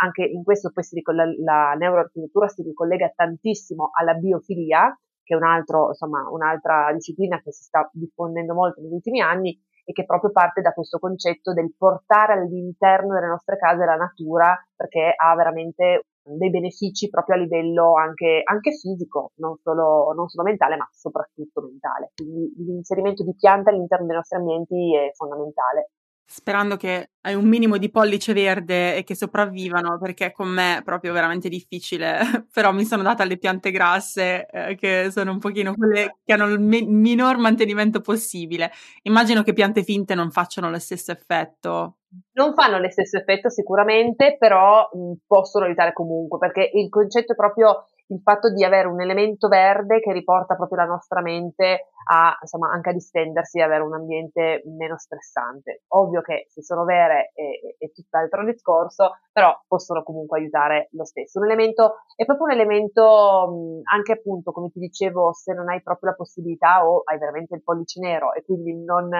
Anche 0.00 0.24
in 0.24 0.42
questo 0.42 0.70
poi 0.72 0.84
si 0.84 0.94
ricoll- 0.96 1.42
la 1.42 1.74
neuroarchitettura 1.78 2.48
si 2.48 2.62
ricollega 2.62 3.12
tantissimo 3.14 3.90
alla 3.92 4.14
biofilia, 4.14 4.96
che 5.22 5.34
è 5.34 5.36
un 5.36 5.44
altro, 5.44 5.88
insomma, 5.88 6.28
un'altra 6.30 6.92
disciplina 6.92 7.40
che 7.40 7.52
si 7.52 7.64
sta 7.64 7.88
diffondendo 7.92 8.54
molto 8.54 8.80
negli 8.80 8.92
ultimi 8.92 9.20
anni 9.20 9.58
e 9.84 9.92
che 9.92 10.04
proprio 10.04 10.30
parte 10.30 10.60
da 10.60 10.72
questo 10.72 10.98
concetto 10.98 11.52
del 11.52 11.74
portare 11.76 12.34
all'interno 12.34 13.14
delle 13.14 13.26
nostre 13.26 13.56
case 13.56 13.84
la 13.84 13.96
natura 13.96 14.56
perché 14.76 15.12
ha 15.16 15.34
veramente 15.34 16.06
dei 16.24 16.50
benefici 16.50 17.08
proprio 17.08 17.36
a 17.36 17.38
livello 17.38 17.94
anche, 17.94 18.42
anche 18.44 18.70
fisico, 18.72 19.32
non 19.36 19.56
solo, 19.60 20.12
non 20.14 20.28
solo, 20.28 20.46
mentale, 20.46 20.76
ma 20.76 20.88
soprattutto 20.92 21.62
mentale. 21.62 22.12
Quindi 22.14 22.52
l'inserimento 22.58 23.24
di 23.24 23.34
piante 23.34 23.70
all'interno 23.70 24.06
dei 24.06 24.16
nostri 24.16 24.38
ambienti 24.38 24.96
è 24.96 25.10
fondamentale 25.14 25.90
sperando 26.24 26.76
che 26.76 27.10
hai 27.22 27.34
un 27.34 27.46
minimo 27.46 27.76
di 27.76 27.90
pollice 27.90 28.32
verde 28.32 28.96
e 28.96 29.04
che 29.04 29.14
sopravvivano, 29.14 29.98
perché 29.98 30.32
con 30.32 30.48
me 30.48 30.78
è 30.78 30.82
proprio 30.82 31.12
veramente 31.12 31.48
difficile, 31.48 32.18
però 32.52 32.72
mi 32.72 32.84
sono 32.84 33.02
data 33.02 33.24
le 33.24 33.38
piante 33.38 33.70
grasse, 33.70 34.46
eh, 34.46 34.74
che 34.76 35.08
sono 35.10 35.32
un 35.32 35.38
pochino 35.38 35.74
quelle 35.74 36.16
che 36.24 36.32
hanno 36.32 36.46
il 36.46 36.60
me- 36.60 36.82
minor 36.82 37.36
mantenimento 37.38 38.00
possibile. 38.00 38.70
Immagino 39.02 39.42
che 39.42 39.52
piante 39.52 39.82
finte 39.82 40.14
non 40.14 40.30
facciano 40.30 40.70
lo 40.70 40.78
stesso 40.78 41.12
effetto. 41.12 41.96
Non 42.32 42.52
fanno 42.54 42.78
lo 42.78 42.90
stesso 42.90 43.16
effetto 43.16 43.48
sicuramente, 43.48 44.36
però 44.38 44.88
mh, 44.92 45.12
possono 45.26 45.64
aiutare 45.64 45.92
comunque, 45.92 46.38
perché 46.38 46.70
il 46.74 46.88
concetto 46.88 47.32
è 47.32 47.36
proprio 47.36 47.86
il 48.12 48.20
fatto 48.22 48.52
di 48.52 48.64
avere 48.64 48.88
un 48.88 49.00
elemento 49.00 49.48
verde 49.48 50.00
che 50.00 50.12
riporta 50.12 50.54
proprio 50.54 50.78
la 50.78 50.86
nostra 50.86 51.20
mente 51.20 51.88
a, 52.04 52.36
insomma, 52.40 52.70
anche 52.70 52.90
a 52.90 52.92
distendersi 52.92 53.58
e 53.58 53.62
avere 53.62 53.82
un 53.82 53.94
ambiente 53.94 54.62
meno 54.66 54.98
stressante. 54.98 55.82
Ovvio 55.88 56.20
che 56.20 56.46
se 56.48 56.62
sono 56.62 56.84
vere 56.84 57.32
è, 57.34 57.84
è 57.84 57.90
tutt'altro 57.92 58.44
discorso, 58.44 59.18
però 59.32 59.58
possono 59.66 60.02
comunque 60.02 60.38
aiutare 60.38 60.88
lo 60.92 61.04
stesso. 61.04 61.38
Un 61.38 61.46
elemento, 61.46 62.02
è 62.14 62.24
proprio 62.24 62.46
un 62.46 62.52
elemento, 62.52 63.82
anche 63.90 64.12
appunto, 64.12 64.52
come 64.52 64.70
ti 64.70 64.78
dicevo, 64.78 65.32
se 65.32 65.54
non 65.54 65.68
hai 65.68 65.82
proprio 65.82 66.10
la 66.10 66.16
possibilità 66.16 66.86
o 66.86 67.02
hai 67.04 67.18
veramente 67.18 67.54
il 67.54 67.62
pollice 67.62 68.00
nero 68.00 68.32
e 68.34 68.44
quindi 68.44 68.74
non 68.84 69.10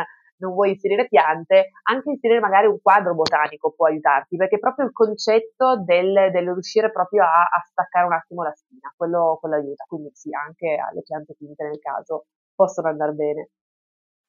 non 0.42 0.52
vuoi 0.54 0.70
inserire 0.70 1.06
piante, 1.06 1.70
anche 1.84 2.10
inserire 2.10 2.40
magari 2.40 2.66
un 2.66 2.80
quadro 2.82 3.14
botanico 3.14 3.72
può 3.72 3.86
aiutarti, 3.86 4.36
perché 4.36 4.58
proprio 4.58 4.86
il 4.86 4.92
concetto 4.92 5.80
del, 5.84 6.30
del 6.32 6.52
riuscire 6.52 6.90
proprio 6.90 7.22
a, 7.22 7.42
a, 7.42 7.62
staccare 7.70 8.06
un 8.06 8.12
attimo 8.12 8.42
la 8.42 8.52
spina, 8.52 8.92
quello, 8.96 9.38
quello 9.40 9.54
aiuta. 9.54 9.84
Quindi 9.86 10.10
sì, 10.12 10.30
anche 10.34 10.76
alle 10.76 11.02
piante 11.02 11.34
finte 11.38 11.64
nel 11.64 11.78
caso 11.78 12.26
possono 12.54 12.88
andare 12.88 13.12
bene. 13.12 13.50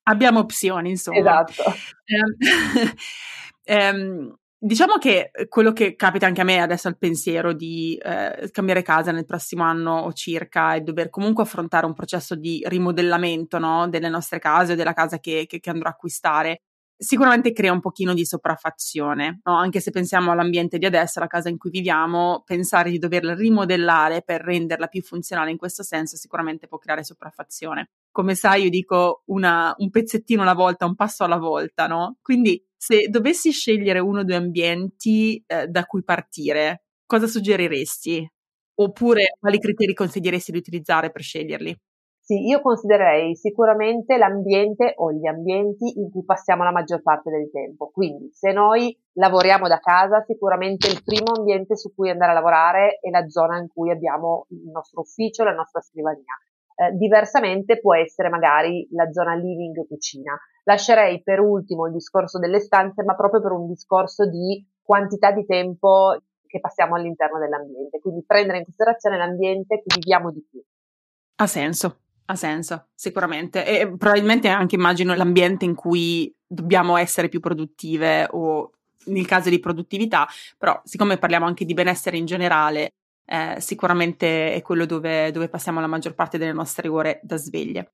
Abbiamo 0.03 0.39
opzioni, 0.39 0.89
insomma. 0.91 1.17
Esatto. 1.17 1.63
um, 3.65 4.35
Diciamo 4.65 4.93
che 4.97 5.29
eh, 5.33 5.49
quello 5.49 5.73
che 5.73 5.97
capita 5.97 6.25
anche 6.25 6.39
a 6.39 6.45
me 6.45 6.61
adesso 6.61 6.87
al 6.87 6.97
pensiero 6.97 7.51
di 7.51 7.99
eh, 8.01 8.49
cambiare 8.49 8.81
casa 8.81 9.11
nel 9.11 9.25
prossimo 9.25 9.63
anno 9.63 9.97
o 9.97 10.13
circa 10.13 10.73
e 10.75 10.79
dover 10.79 11.09
comunque 11.09 11.43
affrontare 11.43 11.85
un 11.85 11.93
processo 11.93 12.33
di 12.33 12.63
rimodellamento 12.65 13.59
no? 13.59 13.89
delle 13.89 14.07
nostre 14.07 14.39
case 14.39 14.71
o 14.71 14.75
della 14.77 14.93
casa 14.93 15.19
che, 15.19 15.47
che, 15.49 15.59
che, 15.59 15.69
andrò 15.69 15.89
a 15.89 15.91
acquistare, 15.91 16.61
sicuramente 16.97 17.51
crea 17.51 17.71
un 17.71 17.79
pochino 17.79 18.13
di 18.13 18.25
sopraffazione, 18.25 19.41
no? 19.43 19.55
anche 19.55 19.79
se 19.79 19.91
pensiamo 19.91 20.31
all'ambiente 20.31 20.77
di 20.77 20.85
adesso, 20.85 21.19
alla 21.19 21.27
casa 21.27 21.49
in 21.49 21.57
cui 21.57 21.69
viviamo, 21.69 22.43
pensare 22.45 22.89
di 22.89 22.97
doverla 22.97 23.35
rimodellare 23.35 24.21
per 24.21 24.41
renderla 24.41 24.87
più 24.87 25.01
funzionale 25.01 25.51
in 25.51 25.57
questo 25.57 25.83
senso 25.83 26.15
sicuramente 26.17 26.67
può 26.67 26.77
creare 26.77 27.03
sopraffazione. 27.03 27.89
Come 28.11 28.35
sai, 28.35 28.63
io 28.63 28.69
dico 28.69 29.23
una, 29.25 29.73
un 29.77 29.89
pezzettino 29.89 30.41
alla 30.43 30.53
volta, 30.53 30.85
un 30.85 30.95
passo 30.95 31.23
alla 31.23 31.37
volta, 31.37 31.87
no? 31.87 32.17
Quindi 32.21 32.63
se 32.75 33.07
dovessi 33.09 33.51
scegliere 33.51 33.99
uno 33.99 34.19
o 34.19 34.23
due 34.23 34.35
ambienti 34.35 35.41
eh, 35.47 35.67
da 35.67 35.85
cui 35.85 36.03
partire, 36.03 36.83
cosa 37.05 37.27
suggeriresti? 37.27 38.29
Oppure 38.75 39.37
quali 39.39 39.59
criteri 39.59 39.93
consiglieresti 39.93 40.51
di 40.51 40.57
utilizzare 40.57 41.11
per 41.11 41.21
sceglierli? 41.21 41.77
Sì, 42.25 42.47
io 42.47 42.61
considererei 42.61 43.35
sicuramente 43.35 44.15
l'ambiente 44.15 44.93
o 44.95 45.11
gli 45.11 45.27
ambienti 45.27 45.99
in 45.99 46.09
cui 46.09 46.23
passiamo 46.23 46.63
la 46.63 46.71
maggior 46.71 47.01
parte 47.01 47.29
del 47.29 47.51
tempo. 47.51 47.89
Quindi, 47.91 48.29
se 48.31 48.53
noi 48.53 48.97
lavoriamo 49.15 49.67
da 49.67 49.79
casa, 49.79 50.23
sicuramente 50.25 50.87
il 50.87 51.03
primo 51.03 51.33
ambiente 51.35 51.75
su 51.75 51.93
cui 51.93 52.09
andare 52.09 52.31
a 52.31 52.35
lavorare 52.35 52.99
è 53.01 53.09
la 53.09 53.27
zona 53.27 53.57
in 53.57 53.67
cui 53.67 53.91
abbiamo 53.91 54.45
il 54.51 54.69
nostro 54.71 55.01
ufficio, 55.01 55.43
la 55.43 55.51
nostra 55.51 55.81
scrivania. 55.81 56.23
Eh, 56.75 56.93
diversamente 56.93 57.81
può 57.81 57.93
essere 57.93 58.29
magari 58.29 58.87
la 58.91 59.11
zona 59.11 59.35
living 59.35 59.85
cucina. 59.85 60.33
Lascerei 60.63 61.21
per 61.23 61.41
ultimo 61.41 61.87
il 61.87 61.91
discorso 61.91 62.39
delle 62.39 62.61
stanze, 62.61 63.03
ma 63.03 63.15
proprio 63.15 63.41
per 63.41 63.51
un 63.51 63.67
discorso 63.67 64.29
di 64.29 64.65
quantità 64.81 65.31
di 65.33 65.45
tempo 65.45 66.17
che 66.47 66.61
passiamo 66.61 66.95
all'interno 66.95 67.37
dell'ambiente, 67.37 67.99
quindi 67.99 68.23
prendere 68.25 68.59
in 68.59 68.63
considerazione 68.63 69.17
l'ambiente 69.17 69.83
che 69.85 69.93
viviamo 69.99 70.31
di 70.31 70.45
più. 70.49 70.63
Ha 71.35 71.47
senso, 71.47 72.02
ha 72.25 72.35
senso, 72.35 72.87
sicuramente. 72.93 73.65
E 73.65 73.87
probabilmente 73.97 74.47
anche 74.47 74.75
immagino 74.75 75.13
l'ambiente 75.13 75.65
in 75.65 75.75
cui 75.75 76.33
dobbiamo 76.45 76.97
essere 76.97 77.29
più 77.29 77.39
produttive 77.39 78.27
o 78.31 78.71
nel 79.05 79.25
caso 79.25 79.49
di 79.49 79.59
produttività, 79.59 80.27
però 80.57 80.79
siccome 80.85 81.17
parliamo 81.17 81.45
anche 81.45 81.65
di 81.65 81.73
benessere 81.73 82.17
in 82.17 82.25
generale, 82.25 82.93
eh, 83.25 83.57
sicuramente 83.59 84.53
è 84.53 84.61
quello 84.61 84.85
dove, 84.85 85.31
dove, 85.31 85.49
passiamo 85.49 85.79
la 85.79 85.87
maggior 85.87 86.13
parte 86.13 86.37
delle 86.37 86.53
nostre 86.53 86.87
ore 86.87 87.19
da 87.23 87.37
sveglie. 87.37 87.93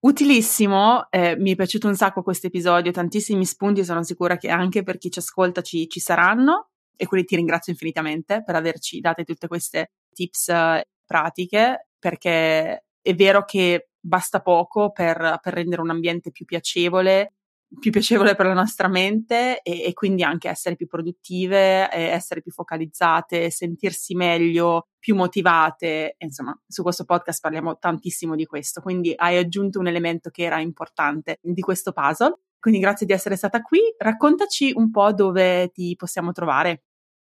Utilissimo, 0.00 1.10
eh, 1.10 1.36
mi 1.36 1.52
è 1.52 1.56
piaciuto 1.56 1.86
un 1.86 1.94
sacco 1.94 2.22
questo 2.22 2.46
episodio, 2.46 2.90
tantissimi 2.90 3.44
spunti, 3.44 3.84
sono 3.84 4.02
sicura 4.02 4.36
che 4.36 4.48
anche 4.48 4.82
per 4.82 4.96
chi 4.96 5.10
ci 5.10 5.18
ascolta 5.18 5.60
ci, 5.60 5.88
ci 5.88 6.00
saranno 6.00 6.70
e 6.96 7.06
quindi 7.06 7.26
ti 7.26 7.36
ringrazio 7.36 7.72
infinitamente 7.72 8.42
per 8.42 8.54
averci 8.54 9.00
date 9.00 9.24
tutte 9.24 9.46
queste 9.46 9.92
tips 10.12 10.48
eh, 10.48 10.84
pratiche 11.04 11.88
perché 11.98 12.84
è 13.02 13.14
vero 13.14 13.44
che 13.44 13.90
basta 13.98 14.40
poco 14.40 14.90
per, 14.92 15.38
per 15.42 15.52
rendere 15.52 15.82
un 15.82 15.90
ambiente 15.90 16.30
più 16.30 16.44
piacevole 16.44 17.34
più 17.78 17.92
piacevole 17.92 18.34
per 18.34 18.46
la 18.46 18.52
nostra 18.52 18.88
mente 18.88 19.60
e, 19.62 19.84
e, 19.84 19.92
quindi 19.92 20.24
anche 20.24 20.48
essere 20.48 20.74
più 20.74 20.88
produttive, 20.88 21.88
essere 21.92 22.40
più 22.42 22.50
focalizzate, 22.50 23.50
sentirsi 23.50 24.14
meglio, 24.14 24.88
più 24.98 25.14
motivate. 25.14 26.16
Insomma, 26.18 26.58
su 26.66 26.82
questo 26.82 27.04
podcast 27.04 27.40
parliamo 27.40 27.78
tantissimo 27.78 28.34
di 28.34 28.46
questo, 28.46 28.80
quindi 28.80 29.12
hai 29.16 29.36
aggiunto 29.36 29.78
un 29.78 29.86
elemento 29.86 30.30
che 30.30 30.42
era 30.42 30.58
importante 30.58 31.38
di 31.40 31.60
questo 31.60 31.92
puzzle. 31.92 32.40
Quindi 32.58 32.80
grazie 32.80 33.06
di 33.06 33.12
essere 33.12 33.36
stata 33.36 33.62
qui. 33.62 33.80
Raccontaci 33.96 34.72
un 34.74 34.90
po' 34.90 35.12
dove 35.12 35.70
ti 35.70 35.94
possiamo 35.96 36.32
trovare. 36.32 36.82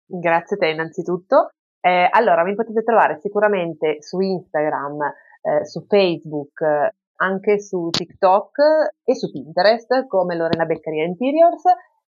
Grazie 0.05 0.57
a 0.57 0.59
te 0.59 0.69
innanzitutto. 0.69 1.51
Eh, 1.81 2.09
allora, 2.11 2.45
mi 2.45 2.55
potete 2.55 2.83
trovare 2.83 3.19
sicuramente 3.21 3.99
su 4.01 4.21
Instagram, 4.21 4.99
eh, 5.45 5.65
su 5.65 5.85
Facebook, 5.87 6.61
anche 7.17 7.61
su 7.61 7.91
TikTok 7.91 8.59
e 9.05 9.15
su 9.15 9.31
Pinterest 9.31 10.07
come 10.07 10.37
Lorena 10.37 10.65
Beccaria 10.65 11.05
Interiors, 11.05 11.63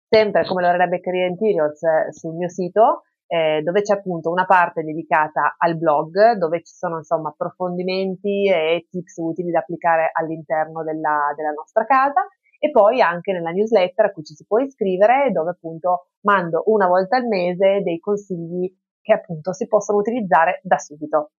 sempre 0.08 0.44
come 0.46 0.62
Lorena 0.62 0.86
Beccaria 0.86 1.26
Interiors 1.26 1.82
eh, 1.82 2.12
sul 2.12 2.34
mio 2.34 2.48
sito 2.48 3.02
eh, 3.26 3.60
dove 3.62 3.82
c'è 3.82 3.94
appunto 3.94 4.30
una 4.30 4.44
parte 4.44 4.82
dedicata 4.82 5.56
al 5.58 5.76
blog 5.76 6.32
dove 6.34 6.62
ci 6.62 6.74
sono 6.74 6.98
insomma 6.98 7.30
approfondimenti 7.30 8.48
e 8.48 8.86
tips 8.88 9.16
utili 9.16 9.50
da 9.50 9.60
applicare 9.60 10.10
all'interno 10.12 10.84
della, 10.84 11.32
della 11.34 11.50
nostra 11.50 11.84
casa 11.84 12.26
e 12.58 12.70
poi 12.70 13.00
anche 13.00 13.32
nella 13.32 13.50
newsletter 13.50 14.06
a 14.06 14.12
cui 14.12 14.24
ci 14.24 14.34
si 14.34 14.46
può 14.46 14.58
iscrivere 14.58 15.30
dove 15.32 15.50
appunto 15.50 16.06
mando 16.22 16.62
una 16.66 16.86
volta 16.86 17.16
al 17.16 17.26
mese 17.26 17.82
dei 17.82 17.98
consigli 17.98 18.72
che 19.02 19.12
appunto 19.12 19.52
si 19.52 19.66
possono 19.66 19.98
utilizzare 19.98 20.60
da 20.62 20.78
subito. 20.78 21.32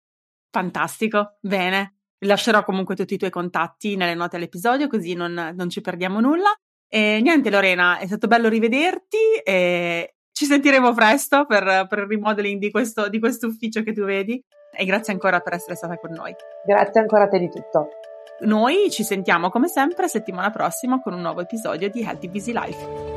Fantastico, 0.56 1.36
bene. 1.42 1.96
Lascerò 2.20 2.64
comunque 2.64 2.96
tutti 2.96 3.12
i 3.12 3.18
tuoi 3.18 3.28
contatti 3.28 3.94
nelle 3.94 4.14
note 4.14 4.36
all'episodio 4.36 4.88
così 4.88 5.12
non, 5.12 5.52
non 5.54 5.68
ci 5.68 5.82
perdiamo 5.82 6.18
nulla. 6.18 6.50
E 6.88 7.20
niente 7.20 7.50
Lorena, 7.50 7.98
è 7.98 8.06
stato 8.06 8.26
bello 8.26 8.48
rivederti 8.48 9.18
e 9.44 10.14
ci 10.32 10.46
sentiremo 10.46 10.94
presto 10.94 11.44
per, 11.44 11.86
per 11.86 11.98
il 11.98 12.06
remodeling 12.06 12.58
di 12.58 12.70
questo, 12.70 13.10
di 13.10 13.18
questo 13.18 13.48
ufficio 13.48 13.82
che 13.82 13.92
tu 13.92 14.04
vedi 14.04 14.42
e 14.74 14.84
grazie 14.86 15.12
ancora 15.12 15.40
per 15.40 15.52
essere 15.52 15.74
stata 15.74 15.98
con 15.98 16.12
noi. 16.12 16.34
Grazie 16.64 17.02
ancora 17.02 17.24
a 17.24 17.28
te 17.28 17.38
di 17.38 17.50
tutto. 17.50 17.88
Noi 18.46 18.88
ci 18.88 19.04
sentiamo 19.04 19.50
come 19.50 19.68
sempre 19.68 20.08
settimana 20.08 20.48
prossima 20.48 21.02
con 21.02 21.12
un 21.12 21.20
nuovo 21.20 21.42
episodio 21.42 21.90
di 21.90 22.00
Healthy 22.00 22.28
Busy 22.30 22.52
Life. 22.54 23.15